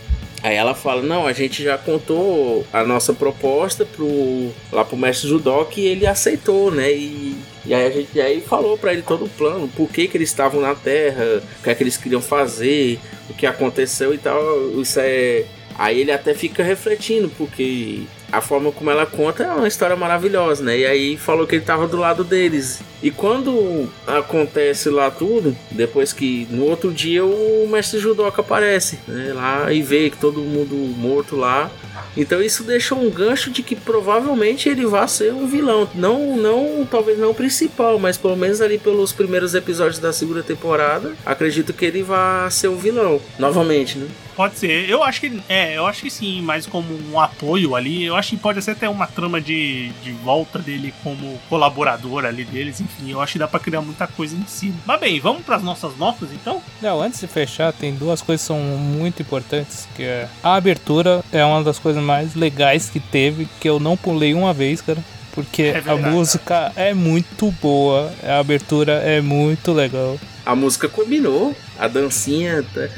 [0.43, 5.29] Aí ela fala: Não, a gente já contou a nossa proposta pro, lá pro mestre
[5.29, 6.91] Judoc e ele aceitou, né?
[6.91, 10.17] E, e aí a gente aí falou para ele todo o plano, por que, que
[10.17, 12.99] eles estavam na Terra, o que é que eles queriam fazer,
[13.31, 14.39] o que aconteceu e tal.
[14.79, 15.45] Isso é.
[15.77, 20.63] Aí ele até fica refletindo, porque a forma como ela conta é uma história maravilhosa,
[20.63, 20.77] né?
[20.77, 22.81] E aí falou que ele tava do lado deles.
[23.01, 29.33] E quando acontece lá tudo, depois que no outro dia o mestre judoca aparece, né?
[29.33, 31.69] Lá e vê que todo mundo morto lá.
[32.15, 35.89] Então isso deixa um gancho de que provavelmente ele vai ser um vilão.
[35.95, 40.43] Não, não, talvez não o principal, mas pelo menos ali pelos primeiros episódios da segunda
[40.43, 43.21] temporada, acredito que ele vai ser um vilão.
[43.39, 44.07] Novamente, né?
[44.35, 44.89] Pode ser.
[44.89, 48.31] Eu acho que é, eu acho que sim, mas como um apoio ali, eu acho
[48.31, 53.11] que pode até ter uma trama de, de volta dele como colaborador ali deles, enfim,
[53.11, 54.75] eu acho que dá pra criar muita coisa em cima.
[54.85, 56.61] Mas bem, vamos para as nossas notas então?
[56.81, 61.23] Não, antes de fechar, tem duas coisas que são muito importantes, que é a abertura
[61.31, 65.03] é uma das coisas mais legais que teve, que eu não pulei uma vez, cara
[65.33, 70.19] porque é a música é muito boa, a abertura é muito legal.
[70.45, 72.65] A música combinou, a dancinha.
[72.73, 72.89] Tá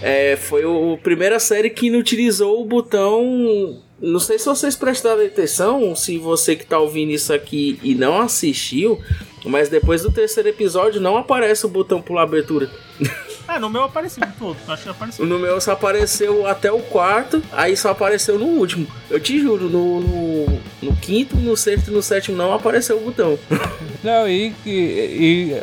[0.00, 3.80] é, foi a primeira série que utilizou o botão.
[4.00, 8.20] Não sei se vocês prestaram atenção, se você que tá ouvindo isso aqui e não
[8.20, 9.00] assistiu,
[9.44, 12.70] mas depois do terceiro episódio não aparece o botão pular abertura.
[13.48, 14.56] É, no meu apareceu todo.
[14.68, 15.26] Acho que apareceu.
[15.26, 18.86] No meu só apareceu até o quarto, aí só apareceu no último.
[19.08, 23.00] Eu te juro, no, no, no quinto, no sexto e no sétimo não apareceu o
[23.00, 23.38] botão.
[24.00, 25.62] Não, e, e, e,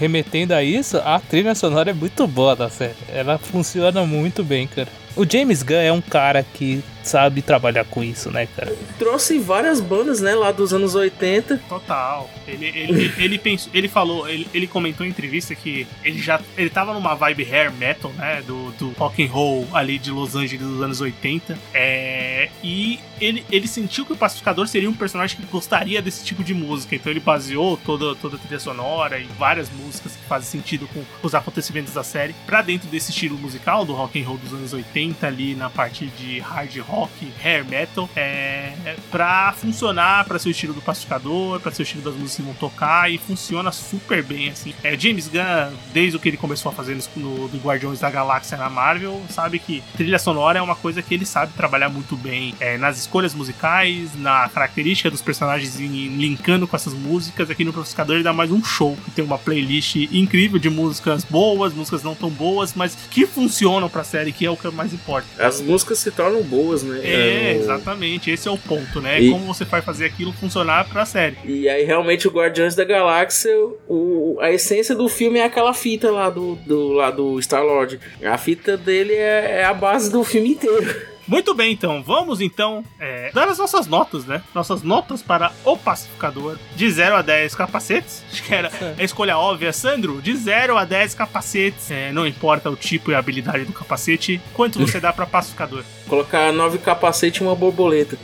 [0.00, 2.96] remetendo a isso, a trilha sonora é muito boa da série.
[3.08, 4.88] Ela funciona muito bem, cara.
[5.14, 8.76] O James Gunn é um cara que sabe trabalhar com isso, né, cara?
[8.98, 11.58] Trouxe várias bandas, né, lá dos anos 80.
[11.68, 12.28] Total.
[12.46, 16.70] Ele, ele, ele, pensou, ele falou, ele, ele comentou em entrevista que ele já ele
[16.70, 20.66] tava numa vibe hair metal, né, do, do rock and roll ali de Los Angeles
[20.66, 21.58] dos anos 80.
[21.72, 26.44] É, e ele, ele sentiu que o Pacificador seria um personagem que gostaria desse tipo
[26.44, 26.94] de música.
[26.94, 31.02] Então ele baseou toda, toda a trilha sonora e várias músicas que fazem sentido com
[31.22, 34.72] os acontecimentos da série para dentro desse estilo musical do rock and roll dos anos
[34.72, 40.50] 80 ali na parte de hard rock rock, hair metal, é, pra funcionar para o
[40.50, 44.50] estilo do pacificador, para o estilo das músicas que vão tocar e funciona super bem
[44.50, 44.74] assim.
[44.82, 48.56] É, James Gunn, desde o que ele começou a fazer no, no Guardiões da Galáxia
[48.56, 52.54] na Marvel, sabe que trilha sonora é uma coisa que ele sabe trabalhar muito bem
[52.60, 57.72] é, nas escolhas musicais, na característica dos personagens linkando com essas músicas, é aqui no
[57.72, 58.96] Pacificador ele dá mais um show.
[59.14, 64.04] Tem uma playlist incrível de músicas boas, músicas não tão boas, mas que funcionam pra
[64.04, 65.26] série, que é o que mais importa.
[65.38, 67.00] As músicas se tornam boas, né?
[67.04, 68.30] É, no- exatamente.
[68.30, 69.20] Esse é o ponto, né?
[69.20, 71.36] E- Como você vai fazer aquilo funcionar pra série.
[71.44, 73.50] E aí, realmente, o Guardiões da Galáxia,
[73.88, 77.98] o, a essência do filme é aquela fita lá do, do, lá do Star-Lord.
[78.24, 81.08] A fita dele é, é a base do filme inteiro.
[81.28, 82.02] Muito bem, então.
[82.02, 84.40] Vamos, então, é, dar as nossas notas, né?
[84.54, 86.56] Nossas notas para o Pacificador.
[86.74, 88.24] De 0 a 10 capacetes.
[88.32, 89.70] Acho que era a escolha óbvia.
[89.70, 91.90] Sandro, de 0 a 10 capacetes.
[91.90, 94.40] É, não importa o tipo e a habilidade do capacete.
[94.54, 95.84] Quanto você dá para Pacificador?
[96.08, 98.16] Colocar nove capacetes e uma borboleta.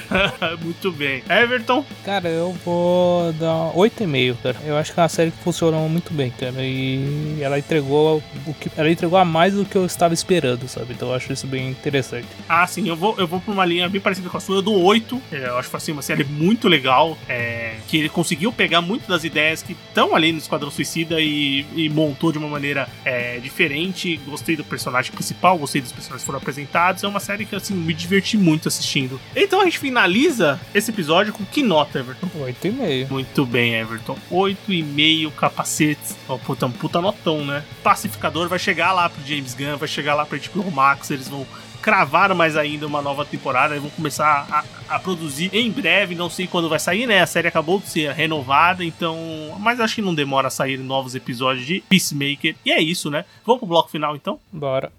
[0.62, 1.22] Muito bem.
[1.28, 4.56] Everton, Cara, eu vou dar 8,5, cara.
[4.64, 6.54] Eu acho que é uma série que funcionou muito bem, cara.
[6.58, 10.92] E ela entregou o que ela entregou a mais do que eu estava esperando, sabe?
[10.92, 12.26] Então eu acho isso bem interessante.
[12.48, 14.56] Ah, sim, eu vou, eu vou pra uma linha bem parecida com a sua.
[14.56, 15.22] Eu dou 8.
[15.32, 17.16] É, eu acho que assim, uma série muito legal.
[17.28, 21.64] é, que ele conseguiu pegar muito das ideias que estão ali no Esquadrão Suicida e,
[21.74, 24.20] e montou de uma maneira é, diferente.
[24.26, 27.02] Gostei do personagem principal, gostei dos personagens que foram apresentados.
[27.02, 29.20] É uma série que, assim, me diverti muito assistindo.
[29.34, 32.28] Então a gente finaliza esse episódio com que nota, Everton?
[32.38, 33.10] 8,5.
[33.10, 34.16] Muito bem, Everton.
[34.30, 36.16] 8,5 capacetes.
[36.28, 37.64] Ó, puta, um puta notão, né?
[37.82, 41.46] Pacificador vai chegar lá pro James Gunn, vai chegar lá pro HBO Max, eles vão
[41.80, 46.30] cravar mais ainda uma nova temporada, eles vão começar a, a produzir em breve, não
[46.30, 47.22] sei quando vai sair, né?
[47.22, 49.16] A série acabou de ser renovada, então.
[49.58, 52.54] Mas acho que não demora a sair novos episódios de Peacemaker.
[52.64, 53.24] E é isso, né?
[53.44, 54.38] Vamos pro bloco final então?
[54.52, 54.92] Bora.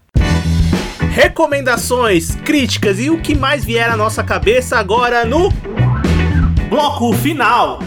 [1.12, 5.50] Recomendações, críticas e o que mais vier à nossa cabeça agora no
[6.70, 7.80] bloco final.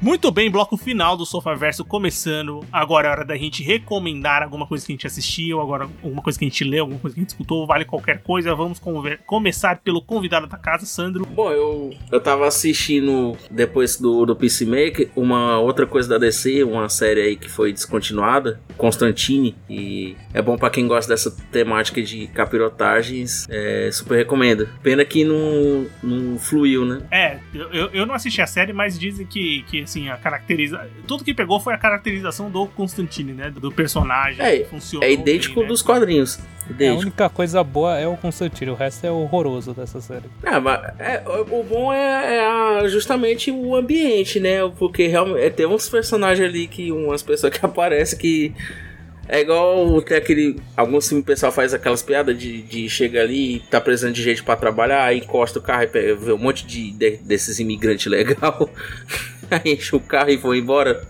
[0.00, 2.60] Muito bem, bloco final do Sofá Verso começando.
[2.72, 6.38] Agora é hora da gente recomendar alguma coisa que a gente assistiu, agora alguma coisa
[6.38, 8.54] que a gente leu, alguma coisa que a gente escutou, vale qualquer coisa.
[8.54, 8.80] Vamos
[9.26, 11.26] começar pelo convidado da casa, Sandro.
[11.26, 16.88] Bom, eu, eu tava assistindo, depois do, do Peacemaker, uma outra coisa da DC, uma
[16.88, 22.28] série aí que foi descontinuada, Constantine, e é bom pra quem gosta dessa temática de
[22.28, 24.68] capirotagens, é, super recomendo.
[24.80, 27.00] Pena que não, não fluiu, né?
[27.10, 30.88] É, eu, eu- eu não assisti a série, mas dizem que, que assim, a caracteriza...
[31.06, 33.50] Tudo que pegou foi a caracterização do Constantine, né?
[33.50, 34.44] Do personagem.
[34.44, 35.68] É, que funcionou É idêntico bem, né?
[35.68, 36.38] dos quadrinhos.
[36.78, 40.26] É, a única coisa boa é o Constantino, o resto é horroroso dessa série.
[40.44, 44.58] Ah, mas é, o o bom é, é a- justamente o ambiente, né?
[44.78, 48.54] Porque realmente é, tem uns personagens ali que umas pessoas que aparecem que
[49.28, 50.56] é igual tem aquele.
[50.76, 54.22] Alguns filmes o pessoal faz aquelas piadas de, de chega ali e tá precisando de
[54.22, 57.58] gente pra trabalhar, aí encosta o carro e pega, vê um monte de, de- desses
[57.58, 58.68] imigrantes legal.
[59.50, 61.00] Aí enche o carro e foi embora.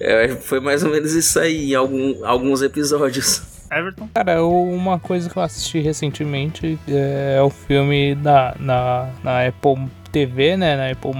[0.00, 3.42] É, foi mais ou menos isso aí em algum, alguns episódios.
[3.70, 4.08] Everton?
[4.14, 9.76] Cara, eu- uma coisa que eu assisti recentemente é o filme da, na, na Apple
[10.10, 11.10] TV, né, na Apple+,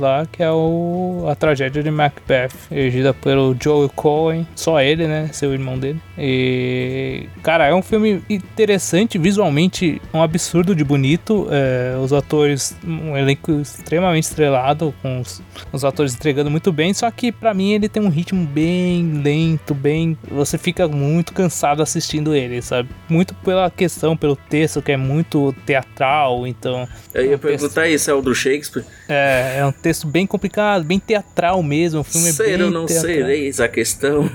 [0.00, 5.28] lá, que é o A Tragédia de Macbeth, dirigida pelo Joel Cohen, só ele, né,
[5.32, 6.00] seu irmão dele.
[6.18, 13.16] E, cara, é um filme interessante, visualmente um absurdo de bonito, é, os atores, um
[13.16, 15.42] elenco extremamente estrelado, com os,
[15.72, 19.74] os atores entregando muito bem, só que pra mim ele tem um ritmo bem lento,
[19.74, 20.16] bem...
[20.30, 22.88] Você fica muito cansado assistindo ele, sabe?
[23.08, 26.88] Muito pela questão, pelo texto, que é muito teatral, então...
[27.14, 28.84] Eu ia texto- perguntar isso, é o do Shakespeare?
[29.08, 32.00] É, é um texto bem complicado, bem teatral mesmo.
[32.00, 33.12] O filme é Ser bem ou não teatral.
[33.14, 34.30] ser, eis a questão.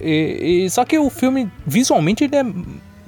[0.00, 2.44] E, e- só que o filme, visualmente, ele é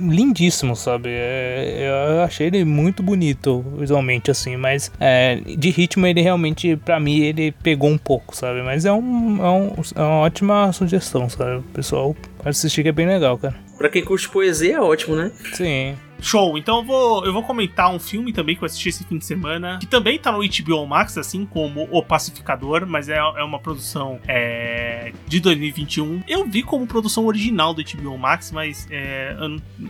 [0.00, 1.08] lindíssimo, sabe?
[1.10, 7.00] É, eu achei ele muito bonito visualmente, assim, mas é, de ritmo ele realmente, pra
[7.00, 8.62] mim, ele pegou um pouco, sabe?
[8.62, 11.56] Mas é, um, é, um- é uma ótima sugestão, sabe?
[11.58, 13.56] O pessoal assistir que é bem legal, cara.
[13.76, 15.30] Pra quem curte poesia é ótimo, né?
[15.54, 15.96] Sim.
[16.20, 19.18] Show, então eu vou, eu vou comentar um filme também que eu assisti esse fim
[19.18, 23.44] de semana, que também tá no HBO Max, assim como O Pacificador, mas é, é
[23.44, 26.22] uma produção é, de 2021.
[26.26, 29.36] Eu vi como produção original do HBO Max, mas é,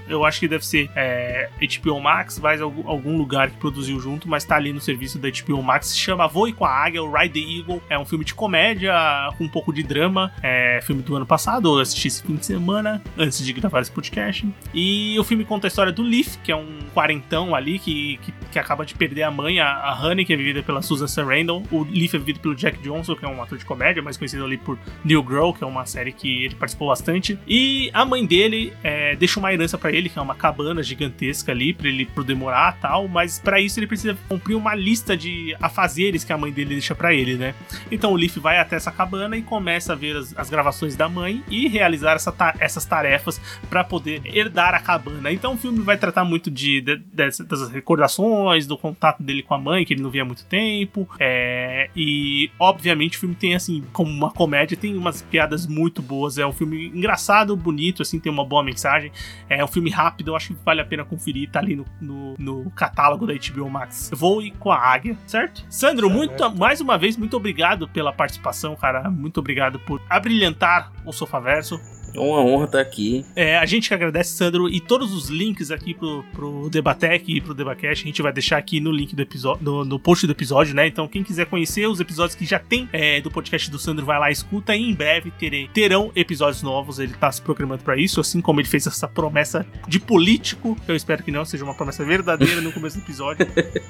[0.07, 4.45] eu, acho que deve ser é, HBO Max, mais algum, lugar que produziu junto, mas
[4.45, 5.89] tá ali no serviço da HBO Max.
[5.89, 7.83] Se chama Voe com a Águia, o Ride the Eagle.
[7.89, 8.93] É um filme de comédia
[9.37, 10.33] com um pouco de drama.
[10.43, 13.91] É filme do ano passado, eu assisti esse fim de semana, antes de gravar esse
[13.91, 14.49] podcast.
[14.73, 16.03] E o filme conta a história do
[16.43, 20.01] Que é um quarentão ali que, que, que acaba de perder a mãe, a, a
[20.05, 21.63] Honey, que é vivida pela Susan Sarandon.
[21.71, 24.45] O Leaf é vivido pelo Jack Johnson, que é um ator de comédia, mais conhecido
[24.45, 27.39] ali por New Girl, que é uma série que ele participou bastante.
[27.47, 31.53] E a mãe dele é, deixa uma herança pra ele, que é uma cabana gigantesca
[31.53, 33.09] ali, pra ele poder morar e tal.
[33.09, 36.95] Mas pra isso ele precisa cumprir uma lista de afazeres que a mãe dele deixa
[36.95, 37.55] pra ele, né?
[37.91, 41.09] Então o Leaf vai até essa cabana e começa a ver as, as gravações da
[41.09, 45.31] mãe e realizar essa ta- essas tarefas pra poder herdar a cabana.
[45.33, 49.43] Então o filme vai trazer tratar muito de, de, de, das recordações, do contato dele
[49.43, 51.09] com a mãe, que ele não via há muito tempo.
[51.19, 56.39] É, e, obviamente, o filme tem, assim, como uma comédia, tem umas piadas muito boas.
[56.39, 59.13] É um filme engraçado, bonito, assim, tem uma boa mensagem.
[59.49, 61.51] É um filme rápido, eu acho que vale a pena conferir.
[61.51, 64.11] Tá ali no, no, no catálogo da HBO Max.
[64.15, 65.65] Voe com a águia, certo?
[65.69, 69.11] Sandro, muito, mais uma vez, muito obrigado pela participação, cara.
[69.11, 71.79] Muito obrigado por abrilhantar o Sofaverso.
[72.15, 73.25] É uma honra estar aqui.
[73.37, 77.41] É, a gente que agradece, Sandro, e todos os links aqui pro, pro Debatec e
[77.41, 80.33] pro Debacast a gente vai deixar aqui no link do episódio, no, no, post do
[80.33, 80.87] episódio, né?
[80.87, 84.19] Então, quem quiser conhecer os episódios que já tem é, do podcast do Sandro, vai
[84.19, 86.99] lá, escuta e em breve terei, terão episódios novos.
[86.99, 90.77] Ele tá se programando para isso, assim como ele fez essa promessa de político.
[90.87, 93.47] Eu espero que não seja uma promessa verdadeira no começo do episódio.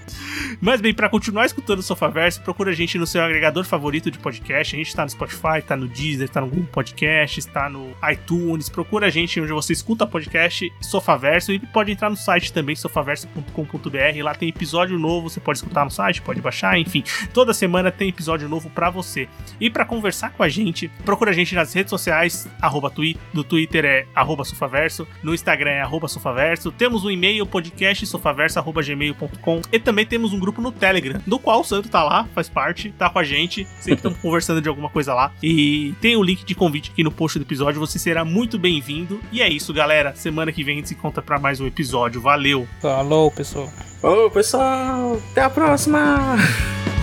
[0.61, 4.19] Mas bem, para continuar escutando o Sofaverso, procura a gente no seu agregador favorito de
[4.19, 4.75] podcast.
[4.75, 8.69] A gente tá no Spotify, tá no Deezer, tá no Google Podcast, está no iTunes,
[8.69, 14.23] procura a gente onde você escuta podcast Sofaverso e pode entrar no site também, sofaverso.com.br.
[14.23, 17.03] Lá tem episódio novo, você pode escutar no site, pode baixar, enfim.
[17.33, 19.29] Toda semana tem episódio novo para você.
[19.61, 23.45] E para conversar com a gente, procura a gente nas redes sociais, arroba twi no
[23.45, 26.73] Twitter é arroba sofaverso, no Instagram é arroba sofaverso.
[26.73, 31.65] Temos um e-mail, podcast sofaverso.gmail.com e também temos um grupo no Telegram, do qual o
[31.65, 35.15] Santo tá lá, faz parte, tá com a gente, sempre estamos conversando de alguma coisa
[35.15, 35.33] lá.
[35.43, 39.21] E tem o link de convite aqui no post do episódio, você será muito bem-vindo.
[39.31, 40.15] E é isso, galera.
[40.15, 42.21] Semana que vem a gente se encontra para mais um episódio.
[42.21, 42.67] Valeu.
[42.81, 43.71] Falou, pessoal.
[44.01, 45.21] Falou, pessoal.
[45.33, 46.37] Até a próxima.